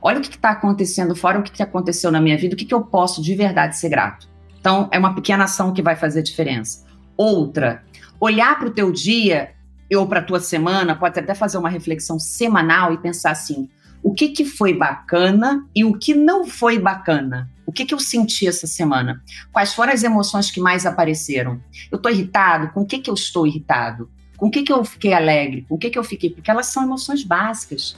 Olha 0.00 0.18
o 0.18 0.22
que 0.22 0.28
está 0.28 0.50
acontecendo 0.50 1.16
fora, 1.16 1.38
o 1.38 1.42
que, 1.42 1.50
que 1.50 1.62
aconteceu 1.62 2.10
na 2.10 2.20
minha 2.20 2.36
vida, 2.36 2.54
o 2.54 2.56
que, 2.56 2.64
que 2.64 2.74
eu 2.74 2.82
posso 2.82 3.22
de 3.22 3.34
verdade 3.34 3.76
ser 3.76 3.88
grato. 3.88 4.28
Então, 4.60 4.88
é 4.92 4.98
uma 4.98 5.14
pequena 5.14 5.44
ação 5.44 5.72
que 5.72 5.82
vai 5.82 5.96
fazer 5.96 6.22
diferença. 6.22 6.84
Outra, 7.16 7.82
olhar 8.20 8.58
para 8.58 8.68
o 8.68 8.70
teu 8.70 8.92
dia 8.92 9.52
ou 9.94 10.06
para 10.06 10.20
a 10.20 10.22
tua 10.22 10.40
semana, 10.40 10.96
pode 10.96 11.18
até 11.18 11.34
fazer 11.34 11.58
uma 11.58 11.68
reflexão 11.68 12.18
semanal 12.18 12.92
e 12.92 12.98
pensar 12.98 13.30
assim: 13.30 13.68
o 14.04 14.12
que, 14.12 14.28
que 14.28 14.44
foi 14.44 14.74
bacana 14.74 15.66
e 15.74 15.82
o 15.82 15.94
que 15.94 16.14
não 16.14 16.46
foi 16.46 16.78
bacana? 16.78 17.50
O 17.64 17.72
que, 17.72 17.86
que 17.86 17.94
eu 17.94 17.98
senti 17.98 18.46
essa 18.46 18.66
semana? 18.66 19.24
Quais 19.50 19.72
foram 19.72 19.94
as 19.94 20.02
emoções 20.02 20.50
que 20.50 20.60
mais 20.60 20.84
apareceram? 20.84 21.58
Eu 21.90 21.96
estou 21.96 22.12
irritado? 22.12 22.68
Com 22.68 22.82
o 22.82 22.86
que, 22.86 22.98
que 22.98 23.08
eu 23.08 23.14
estou 23.14 23.46
irritado? 23.46 24.10
Com 24.36 24.48
o 24.48 24.50
que, 24.50 24.62
que 24.62 24.70
eu 24.70 24.84
fiquei 24.84 25.14
alegre? 25.14 25.64
Com 25.66 25.76
o 25.76 25.78
que, 25.78 25.88
que 25.88 25.98
eu 25.98 26.04
fiquei? 26.04 26.28
Porque 26.28 26.50
elas 26.50 26.66
são 26.66 26.82
emoções 26.82 27.24
básicas. 27.24 27.96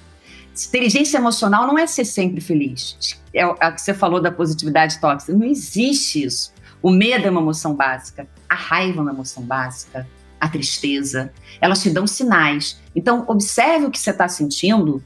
Inteligência 0.69 1.19
emocional 1.19 1.67
não 1.67 1.77
é 1.77 1.89
ser 1.89 2.05
sempre 2.05 2.41
feliz. 2.41 3.21
É 3.35 3.45
o 3.45 3.55
que 3.57 3.81
você 3.81 3.93
falou 3.93 4.21
da 4.21 4.31
positividade 4.31 5.01
tóxica. 5.01 5.33
Não 5.33 5.45
existe 5.45 6.23
isso. 6.23 6.55
O 6.81 6.89
medo 6.89 7.27
é 7.27 7.31
uma 7.31 7.41
emoção 7.41 7.75
básica. 7.75 8.29
A 8.49 8.55
raiva 8.55 9.01
é 9.01 9.03
uma 9.03 9.13
emoção 9.13 9.43
básica 9.43 10.07
a 10.39 10.49
tristeza, 10.49 11.33
elas 11.61 11.83
te 11.83 11.91
dão 11.91 12.07
sinais. 12.07 12.79
Então, 12.95 13.25
observe 13.27 13.87
o 13.87 13.91
que 13.91 13.99
você 13.99 14.11
está 14.11 14.29
sentindo 14.29 15.03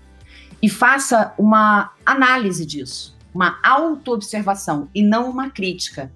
e 0.63 0.69
faça 0.69 1.35
uma 1.39 1.93
análise 2.05 2.67
disso, 2.67 3.17
uma 3.35 3.59
autoobservação 3.63 4.89
e 4.95 5.03
não 5.03 5.31
uma 5.31 5.51
crítica. 5.51 6.13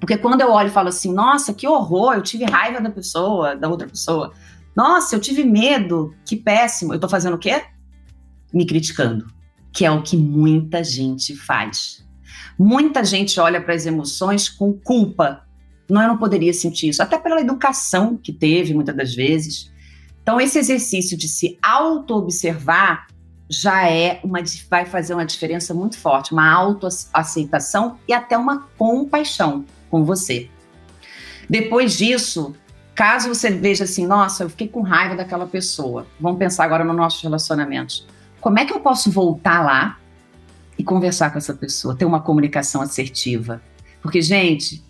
Porque 0.00 0.16
quando 0.16 0.40
eu 0.40 0.50
olho 0.50 0.68
e 0.68 0.72
falo 0.72 0.88
assim, 0.88 1.12
nossa, 1.12 1.52
que 1.52 1.66
horror, 1.66 2.14
eu 2.14 2.22
tive 2.22 2.44
raiva 2.44 2.80
da 2.80 2.90
pessoa, 2.90 3.56
da 3.56 3.68
outra 3.68 3.88
pessoa. 3.88 4.32
Nossa, 4.76 5.16
eu 5.16 5.20
tive 5.20 5.44
medo, 5.44 6.14
que 6.24 6.36
péssimo. 6.36 6.92
Eu 6.92 6.96
estou 6.96 7.10
fazendo 7.10 7.34
o 7.34 7.38
quê? 7.38 7.64
Me 8.52 8.64
criticando, 8.64 9.26
que 9.72 9.84
é 9.84 9.90
o 9.90 10.02
que 10.02 10.16
muita 10.16 10.84
gente 10.84 11.34
faz. 11.34 12.06
Muita 12.58 13.04
gente 13.04 13.38
olha 13.40 13.60
para 13.60 13.74
as 13.74 13.86
emoções 13.86 14.48
com 14.48 14.72
culpa, 14.72 15.44
não, 15.88 16.02
eu 16.02 16.08
não 16.08 16.18
poderia 16.18 16.52
sentir 16.52 16.90
isso, 16.90 17.02
até 17.02 17.18
pela 17.18 17.40
educação 17.40 18.16
que 18.16 18.32
teve 18.32 18.74
muitas 18.74 18.94
das 18.94 19.14
vezes. 19.14 19.72
Então, 20.22 20.38
esse 20.38 20.58
exercício 20.58 21.16
de 21.16 21.26
se 21.26 21.58
auto-observar 21.62 23.06
já 23.48 23.88
é 23.88 24.20
uma 24.22 24.40
vai 24.68 24.84
fazer 24.84 25.14
uma 25.14 25.24
diferença 25.24 25.72
muito 25.72 25.98
forte, 25.98 26.32
uma 26.32 26.50
autoaceitação 26.50 27.98
e 28.06 28.12
até 28.12 28.36
uma 28.36 28.68
compaixão 28.76 29.64
com 29.90 30.04
você. 30.04 30.50
Depois 31.48 31.96
disso, 31.96 32.54
caso 32.94 33.28
você 33.28 33.50
veja 33.50 33.84
assim, 33.84 34.06
nossa, 34.06 34.44
eu 34.44 34.50
fiquei 34.50 34.68
com 34.68 34.82
raiva 34.82 35.16
daquela 35.16 35.46
pessoa. 35.46 36.06
Vamos 36.20 36.38
pensar 36.38 36.64
agora 36.64 36.84
nos 36.84 36.96
nossos 36.96 37.22
relacionamentos. 37.22 38.06
Como 38.40 38.58
é 38.58 38.66
que 38.66 38.72
eu 38.72 38.80
posso 38.80 39.10
voltar 39.10 39.62
lá 39.62 39.98
e 40.76 40.84
conversar 40.84 41.30
com 41.30 41.38
essa 41.38 41.54
pessoa, 41.54 41.96
ter 41.96 42.04
uma 42.04 42.20
comunicação 42.20 42.82
assertiva? 42.82 43.62
Porque, 44.02 44.20
gente, 44.20 44.84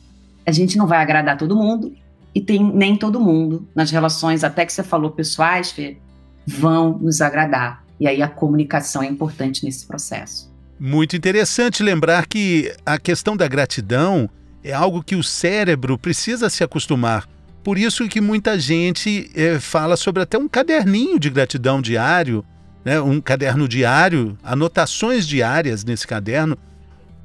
a 0.44 0.50
gente 0.50 0.76
não 0.76 0.86
vai 0.86 0.98
agradar 0.98 1.38
todo 1.38 1.54
mundo 1.54 1.94
e 2.34 2.40
tem 2.40 2.62
nem 2.62 2.96
todo 2.96 3.20
mundo 3.20 3.66
nas 3.74 3.90
relações, 3.90 4.42
até 4.42 4.66
que 4.66 4.72
você 4.72 4.82
falou 4.82 5.10
pessoais, 5.10 5.70
Fê, 5.70 5.98
vão 6.46 6.98
nos 6.98 7.20
agradar. 7.20 7.84
E 8.00 8.06
aí 8.06 8.22
a 8.22 8.28
comunicação 8.28 9.02
é 9.02 9.06
importante 9.06 9.64
nesse 9.64 9.86
processo. 9.86 10.52
Muito 10.78 11.16
interessante 11.16 11.82
lembrar 11.82 12.26
que 12.26 12.72
a 12.86 12.98
questão 12.98 13.36
da 13.36 13.48
gratidão 13.48 14.30
é 14.62 14.72
algo 14.72 15.02
que 15.02 15.16
o 15.16 15.22
cérebro 15.22 15.98
precisa 15.98 16.48
se 16.48 16.62
acostumar. 16.62 17.28
Por 17.64 17.76
isso 17.76 18.08
que 18.08 18.20
muita 18.20 18.58
gente 18.58 19.30
é, 19.34 19.58
fala 19.58 19.96
sobre 19.96 20.22
até 20.22 20.38
um 20.38 20.48
caderninho 20.48 21.18
de 21.18 21.28
gratidão 21.28 21.82
diário, 21.82 22.44
né, 22.84 23.00
um 23.00 23.20
caderno 23.20 23.68
diário, 23.68 24.38
anotações 24.42 25.26
diárias 25.26 25.84
nesse 25.84 26.06
caderno, 26.06 26.56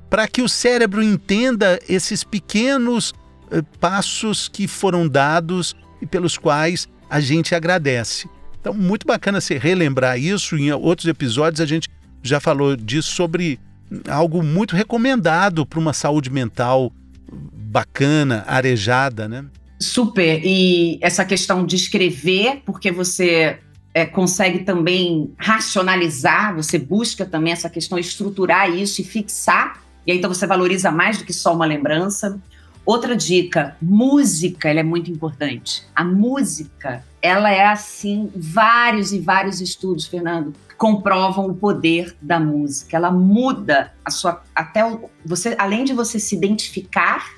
para 0.09 0.27
que 0.27 0.41
o 0.41 0.49
cérebro 0.49 1.01
entenda 1.01 1.79
esses 1.87 2.23
pequenos 2.23 3.13
eh, 3.49 3.63
passos 3.79 4.47
que 4.47 4.67
foram 4.67 5.07
dados 5.07 5.75
e 6.01 6.05
pelos 6.05 6.37
quais 6.37 6.87
a 7.09 7.19
gente 7.19 7.55
agradece. 7.55 8.27
Então, 8.63 8.73
muito 8.73 9.05
bacana 9.05 9.41
se 9.41 9.57
relembrar 9.57 10.17
isso. 10.17 10.55
Em 10.55 10.71
outros 10.71 11.05
episódios, 11.05 11.59
a 11.59 11.65
gente 11.65 11.89
já 12.21 12.39
falou 12.39 12.77
disso 12.77 13.11
sobre 13.11 13.59
algo 14.07 14.41
muito 14.41 14.73
recomendado 14.73 15.65
para 15.65 15.77
uma 15.77 15.91
saúde 15.91 16.29
mental 16.29 16.89
bacana, 17.29 18.45
arejada, 18.47 19.27
né? 19.27 19.43
Super. 19.81 20.39
E 20.45 20.97
essa 21.01 21.25
questão 21.25 21.65
de 21.65 21.75
escrever, 21.75 22.61
porque 22.65 22.89
você 22.89 23.59
é, 23.93 24.05
consegue 24.05 24.59
também 24.59 25.33
racionalizar, 25.37 26.55
você 26.55 26.79
busca 26.79 27.25
também 27.25 27.51
essa 27.51 27.69
questão, 27.69 27.99
estruturar 27.99 28.69
isso 28.73 29.01
e 29.01 29.03
fixar 29.03 29.83
e 30.05 30.11
aí, 30.11 30.17
então 30.17 30.33
você 30.33 30.45
valoriza 30.45 30.91
mais 30.91 31.17
do 31.17 31.25
que 31.25 31.33
só 31.33 31.53
uma 31.53 31.65
lembrança. 31.65 32.39
Outra 32.85 33.15
dica, 33.15 33.77
música, 33.81 34.69
ela 34.69 34.81
é 34.81 34.83
muito 34.83 35.09
importante. 35.09 35.83
A 35.95 36.03
música, 36.03 37.03
ela 37.21 37.49
é 37.49 37.65
assim, 37.65 38.29
vários 38.35 39.13
e 39.13 39.19
vários 39.19 39.61
estudos, 39.61 40.05
Fernando, 40.05 40.53
comprovam 40.77 41.47
o 41.47 41.55
poder 41.55 42.13
da 42.21 42.41
música. 42.41 42.97
Ela 42.97 43.09
muda 43.09 43.93
a 44.03 44.11
sua 44.11 44.43
até 44.53 44.85
o, 44.85 45.09
você, 45.25 45.55
além 45.57 45.85
de 45.85 45.93
você 45.93 46.19
se 46.19 46.35
identificar 46.35 47.33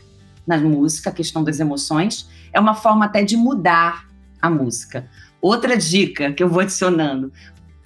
na 0.48 0.58
música, 0.58 1.12
a 1.12 1.14
questão 1.14 1.44
das 1.44 1.60
emoções, 1.60 2.28
é 2.52 2.60
uma 2.60 2.74
forma 2.74 3.06
até 3.06 3.24
de 3.24 3.38
mudar 3.38 4.10
a 4.42 4.50
música. 4.50 5.08
Outra 5.40 5.78
dica 5.78 6.32
que 6.34 6.42
eu 6.42 6.50
vou 6.50 6.62
adicionando: 6.62 7.32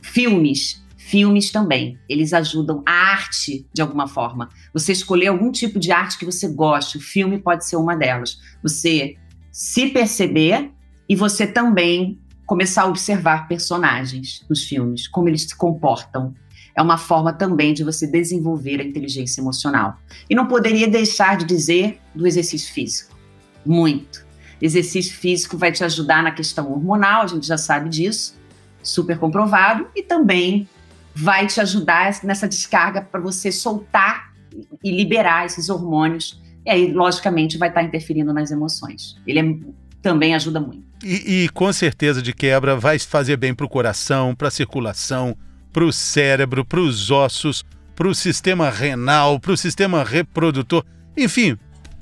filmes 0.01 0.81
Filmes 1.09 1.49
também, 1.49 1.97
eles 2.07 2.33
ajudam 2.33 2.83
a 2.85 2.91
arte 2.91 3.65
de 3.73 3.81
alguma 3.81 4.07
forma. 4.07 4.47
Você 4.71 4.91
escolher 4.91 5.29
algum 5.29 5.51
tipo 5.51 5.79
de 5.79 5.91
arte 5.91 6.19
que 6.19 6.23
você 6.23 6.47
goste, 6.47 6.99
o 6.99 7.01
filme 7.01 7.39
pode 7.39 7.65
ser 7.65 7.77
uma 7.77 7.95
delas. 7.95 8.39
Você 8.61 9.15
se 9.51 9.87
perceber 9.87 10.69
e 11.09 11.15
você 11.15 11.47
também 11.47 12.19
começar 12.45 12.83
a 12.83 12.85
observar 12.85 13.47
personagens 13.47 14.45
nos 14.47 14.65
filmes, 14.65 15.07
como 15.07 15.27
eles 15.27 15.41
se 15.41 15.55
comportam. 15.55 16.31
É 16.75 16.81
uma 16.83 16.99
forma 16.99 17.33
também 17.33 17.73
de 17.73 17.83
você 17.83 18.05
desenvolver 18.05 18.79
a 18.79 18.83
inteligência 18.83 19.41
emocional. 19.41 19.97
E 20.29 20.35
não 20.35 20.45
poderia 20.45 20.87
deixar 20.87 21.37
de 21.37 21.45
dizer 21.45 21.99
do 22.13 22.27
exercício 22.27 22.71
físico. 22.71 23.17
Muito. 23.65 24.23
Exercício 24.61 25.15
físico 25.15 25.57
vai 25.57 25.71
te 25.71 25.83
ajudar 25.83 26.21
na 26.21 26.29
questão 26.29 26.71
hormonal, 26.71 27.23
a 27.23 27.27
gente 27.27 27.47
já 27.47 27.57
sabe 27.57 27.89
disso, 27.89 28.37
super 28.83 29.17
comprovado, 29.17 29.87
e 29.95 30.03
também 30.03 30.69
vai 31.19 31.47
te 31.47 31.59
ajudar 31.59 32.13
nessa 32.23 32.47
descarga 32.47 33.01
para 33.01 33.19
você 33.19 33.51
soltar 33.51 34.33
e 34.83 34.91
liberar 34.91 35.45
esses 35.45 35.69
hormônios. 35.69 36.41
E 36.65 36.69
aí, 36.69 36.93
logicamente, 36.93 37.57
vai 37.57 37.69
estar 37.69 37.81
tá 37.81 37.87
interferindo 37.87 38.33
nas 38.33 38.51
emoções. 38.51 39.17
Ele 39.27 39.39
é, 39.39 39.55
também 40.01 40.33
ajuda 40.33 40.59
muito. 40.59 40.83
E, 41.03 41.43
e, 41.43 41.49
com 41.49 41.71
certeza, 41.71 42.21
de 42.21 42.33
quebra, 42.33 42.75
vai 42.75 42.97
fazer 42.99 43.37
bem 43.37 43.53
para 43.53 43.65
o 43.65 43.69
coração, 43.69 44.33
para 44.33 44.47
a 44.47 44.51
circulação, 44.51 45.35
para 45.71 45.83
o 45.83 45.91
cérebro, 45.91 46.65
para 46.65 46.79
os 46.79 47.11
ossos, 47.11 47.65
para 47.95 48.07
o 48.07 48.15
sistema 48.15 48.69
renal, 48.69 49.39
para 49.39 49.51
o 49.51 49.57
sistema 49.57 50.03
reprodutor. 50.03 50.83
Enfim, 51.17 51.57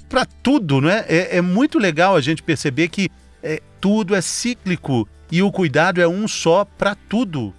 para 0.08 0.25
tudo, 0.25 0.80
não 0.80 0.89
é? 0.89 1.06
é? 1.08 1.38
é? 1.38 1.41
muito 1.41 1.80
legal 1.80 2.15
a 2.15 2.21
gente 2.21 2.43
perceber 2.43 2.88
que 2.88 3.10
é, 3.41 3.62
tudo 3.82 4.15
é 4.15 4.21
cíclico 4.21 5.08
e 5.32 5.41
o 5.41 5.51
cuidado 5.51 6.01
é 6.01 6.08
um 6.08 6.27
só 6.27 6.65
para 6.65 6.95
tudo. 6.95 7.53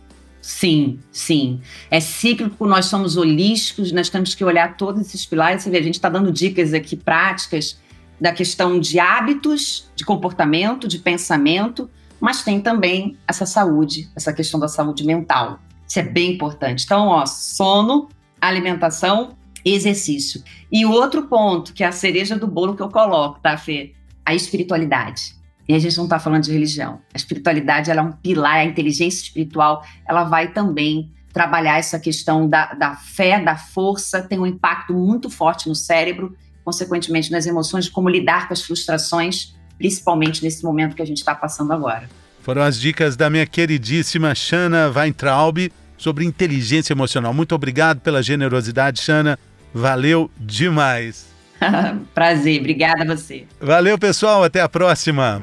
Sim, 0.49 0.99
sim. 1.13 1.61
É 1.91 2.01
cíclico, 2.01 2.67
nós 2.67 2.87
somos 2.87 3.19
holísticos, 3.19 3.93
nós 3.93 4.09
temos 4.09 4.35
que 4.35 4.43
olhar 4.43 4.79
todos 4.79 5.03
esses 5.03 5.27
pilares. 5.27 5.63
Você 5.63 5.69
vê, 5.69 5.77
a 5.77 5.83
gente 5.83 5.97
está 5.97 6.09
dando 6.09 6.33
dicas 6.33 6.73
aqui 6.73 6.97
práticas 6.97 7.79
da 8.19 8.33
questão 8.33 8.81
de 8.81 8.99
hábitos, 8.99 9.91
de 9.95 10.07
comportamento, 10.07 10.89
de 10.89 11.01
pensamento, 11.01 11.91
mas 12.19 12.43
tem 12.43 12.63
também 12.63 13.15
essa 13.29 13.45
saúde, 13.45 14.09
essa 14.17 14.33
questão 14.33 14.59
da 14.59 14.69
saúde 14.69 15.05
mental. 15.05 15.61
Isso 15.87 15.99
é 15.99 16.03
bem 16.03 16.33
importante. 16.33 16.83
Então, 16.83 17.09
ó, 17.09 17.27
sono, 17.27 18.09
alimentação, 18.41 19.37
exercício. 19.63 20.43
E 20.73 20.87
outro 20.87 21.25
ponto, 21.25 21.75
que 21.75 21.85
é 21.85 21.87
a 21.87 21.93
cereja 21.93 22.39
do 22.39 22.47
bolo 22.47 22.75
que 22.75 22.83
eu 22.83 22.89
coloco, 22.89 23.39
tá, 23.41 23.59
Fê? 23.59 23.93
A 24.25 24.35
espiritualidade. 24.35 25.38
E 25.69 25.75
a 25.75 25.79
gente 25.79 25.97
não 25.99 26.05
está 26.05 26.19
falando 26.19 26.45
de 26.45 26.53
religião. 26.53 27.01
A 27.13 27.17
espiritualidade 27.17 27.91
ela 27.91 28.01
é 28.01 28.05
um 28.05 28.13
pilar, 28.13 28.57
a 28.57 28.65
inteligência 28.65 29.23
espiritual, 29.23 29.85
ela 30.09 30.25
vai 30.25 30.49
também 30.49 31.13
trabalhar 31.33 31.79
essa 31.79 31.99
questão 31.99 32.49
da, 32.49 32.73
da 32.73 32.97
fé, 32.97 33.39
da 33.39 33.55
força, 33.55 34.23
tem 34.23 34.39
um 34.39 34.47
impacto 34.47 34.95
muito 34.95 35.29
forte 35.29 35.69
no 35.69 35.75
cérebro, 35.75 36.35
consequentemente 36.65 37.31
nas 37.31 37.47
emoções, 37.47 37.85
de 37.85 37.91
como 37.91 38.09
lidar 38.09 38.49
com 38.49 38.55
as 38.55 38.63
frustrações, 38.63 39.55
principalmente 39.77 40.43
nesse 40.43 40.65
momento 40.65 40.97
que 40.97 41.03
a 41.03 41.07
gente 41.07 41.19
está 41.19 41.35
passando 41.35 41.73
agora. 41.73 42.09
Foram 42.41 42.63
as 42.63 42.81
dicas 42.81 43.15
da 43.15 43.29
minha 43.29 43.47
queridíssima 43.47 44.35
Shana 44.35 44.91
Weintraub 44.91 45.71
sobre 45.99 46.25
inteligência 46.25 46.95
emocional. 46.95 47.35
Muito 47.35 47.55
obrigado 47.55 48.01
pela 48.01 48.23
generosidade, 48.23 49.03
Shana. 49.03 49.39
Valeu 49.75 50.31
demais. 50.39 51.38
Prazer, 52.15 52.61
obrigada 52.61 53.03
a 53.03 53.17
você. 53.17 53.45
Valeu, 53.61 53.99
pessoal. 53.99 54.45
Até 54.45 54.61
a 54.61 54.69
próxima. 54.69 55.43